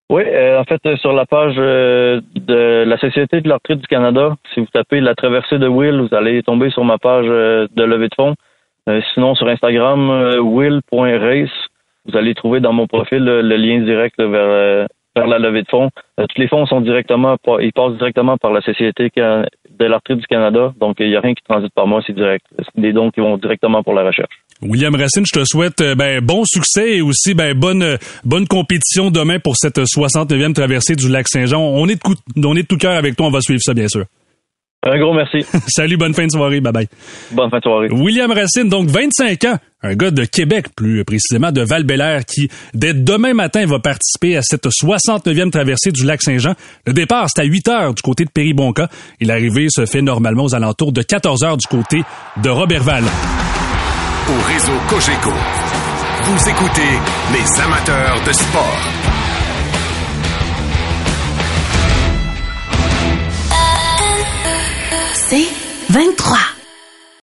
Oui, 0.10 0.21
en 0.21 0.63
fait, 0.65 0.98
sur 0.98 1.13
la 1.13 1.26
page 1.26 1.56
de 1.56 2.84
la 2.86 2.98
Société 3.00 3.41
de 3.41 3.50
l'arthrite 3.50 3.80
du 3.80 3.88
Canada, 3.88 4.36
si 4.54 4.60
vous 4.60 4.67
tapez 4.71 5.00
la 5.02 5.15
traversée 5.15 5.58
de 5.58 5.67
Will, 5.67 6.00
vous 6.00 6.15
allez 6.15 6.43
tomber 6.43 6.69
sur 6.69 6.86
ma 6.86 7.00
page 7.00 7.26
de 7.26 7.84
levée 7.84 8.10
de 8.10 8.15
fonds. 8.15 8.36
sinon, 9.13 9.34
sur 9.34 9.48
Instagram, 9.48 10.39
will.race 10.43 11.50
vous 12.06 12.18
allez 12.18 12.34
trouver 12.36 12.60
dans 12.60 12.74
mon 12.74 12.88
profil 12.88 13.20
le, 13.24 13.41
lien 13.41 13.80
direct 13.84 14.20
vers, 14.20 14.30
euh, 14.32 14.86
vers 15.15 15.28
la 15.28 15.39
levée 15.39 15.63
de 15.63 15.68
fonds. 15.70 15.89
Euh, 16.20 16.26
tous 16.28 16.41
les 16.41 16.48
fonds 16.48 16.65
sont 16.65 16.82
directement, 16.82 17.38
ils 17.60 17.74
passent 17.74 17.98
directement 17.98 18.38
par 18.38 18.52
la 18.52 18.62
Société 18.62 19.10
de 19.15 19.86
l'arthrite 19.86 20.20
du 20.20 20.28
Canada. 20.28 20.74
Donc, 20.80 20.98
il 21.00 21.10
n'y 21.10 21.15
a 21.15 21.22
rien 21.22 21.34
qui 21.34 21.44
transite 21.44 21.74
par 21.74 21.88
moi, 21.88 22.02
c'est 22.06 22.13
direct. 22.13 22.46
C'est 22.58 22.82
des 22.82 22.94
dons 22.94 23.12
qui 23.12 23.20
vont 23.20 23.38
directement 23.38 23.84
pour 23.84 23.94
la 23.94 24.04
recherche. 24.04 24.34
William 24.62 24.96
Racine, 24.96 25.26
je 25.26 25.38
te 25.38 25.44
souhaite 25.44 25.82
euh, 25.82 25.96
ben, 25.96 26.22
bon 26.22 26.44
succès 26.46 26.98
et 26.98 27.02
aussi 27.02 27.34
ben, 27.34 27.54
bonne 27.54 27.98
bonne 28.24 28.48
compétition 28.48 29.12
demain 29.12 29.39
pour 29.39 29.58
cette 29.58 29.80
69e 29.80 30.54
traversée 30.54 30.96
du 30.96 31.10
lac 31.10 31.28
Saint-Jean. 31.28 31.60
On 31.62 31.88
est 31.88 31.96
de 31.96 32.48
on 32.48 32.56
est 32.56 32.62
de 32.62 32.68
tout 32.68 32.78
cœur 32.78 32.94
avec 32.94 33.18
toi, 33.18 33.28
on 33.28 33.32
va 33.32 33.41
suivre 33.41 33.60
ça 33.62 33.74
bien 33.74 33.89
sûr. 33.89 34.06
Un 34.84 35.00
gros 35.00 35.14
merci. 35.14 35.44
Salut, 35.68 35.98
bonne 35.98 36.14
fin 36.14 36.28
de 36.28 36.32
soirée. 36.32 36.62
Bye 36.62 36.72
bye. 36.74 36.88
Bonne 37.32 37.50
fin 37.50 37.58
de 37.58 37.64
soirée. 37.64 37.88
William 37.92 38.32
Racine, 38.32 38.70
donc 38.70 38.88
25 38.88 39.44
ans, 39.46 39.58
un 39.82 39.96
gars 39.96 40.12
de 40.12 40.26
Québec, 40.26 40.68
plus 40.76 41.04
précisément 41.04 41.52
de 41.52 41.62
val 41.62 41.86
qui, 42.28 42.50
dès 42.76 42.94
demain 42.94 43.34
matin, 43.34 43.66
va 43.66 43.80
participer 43.80 44.38
à 44.38 44.42
cette 44.44 44.68
69e 44.68 45.50
traversée 45.50 45.92
du 45.92 46.06
lac 46.06 46.22
Saint-Jean. 46.22 46.54
Le 46.86 46.94
départ, 46.94 47.28
c'est 47.34 47.42
à 47.42 47.46
8 47.46 47.68
heures 47.68 47.94
du 47.96 48.02
côté 48.04 48.26
de 48.26 48.30
Péribonca 48.30 48.88
et 49.20 49.26
l'arrivée 49.26 49.68
se 49.70 49.86
fait 49.88 50.04
normalement 50.04 50.44
aux 50.44 50.56
alentours 50.56 50.92
de 50.92 51.02
14 51.02 51.44
heures 51.44 51.58
du 51.58 51.68
côté 51.68 52.04
de 52.44 52.50
Robertval. 52.50 53.04
Au 53.04 54.48
réseau 54.54 54.74
Cogeco, 54.88 55.32
vous 56.24 56.50
écoutez 56.50 56.82
les 57.34 57.62
amateurs 57.62 58.18
de 58.26 58.34
sport. 58.34 59.25
23. 65.96 66.55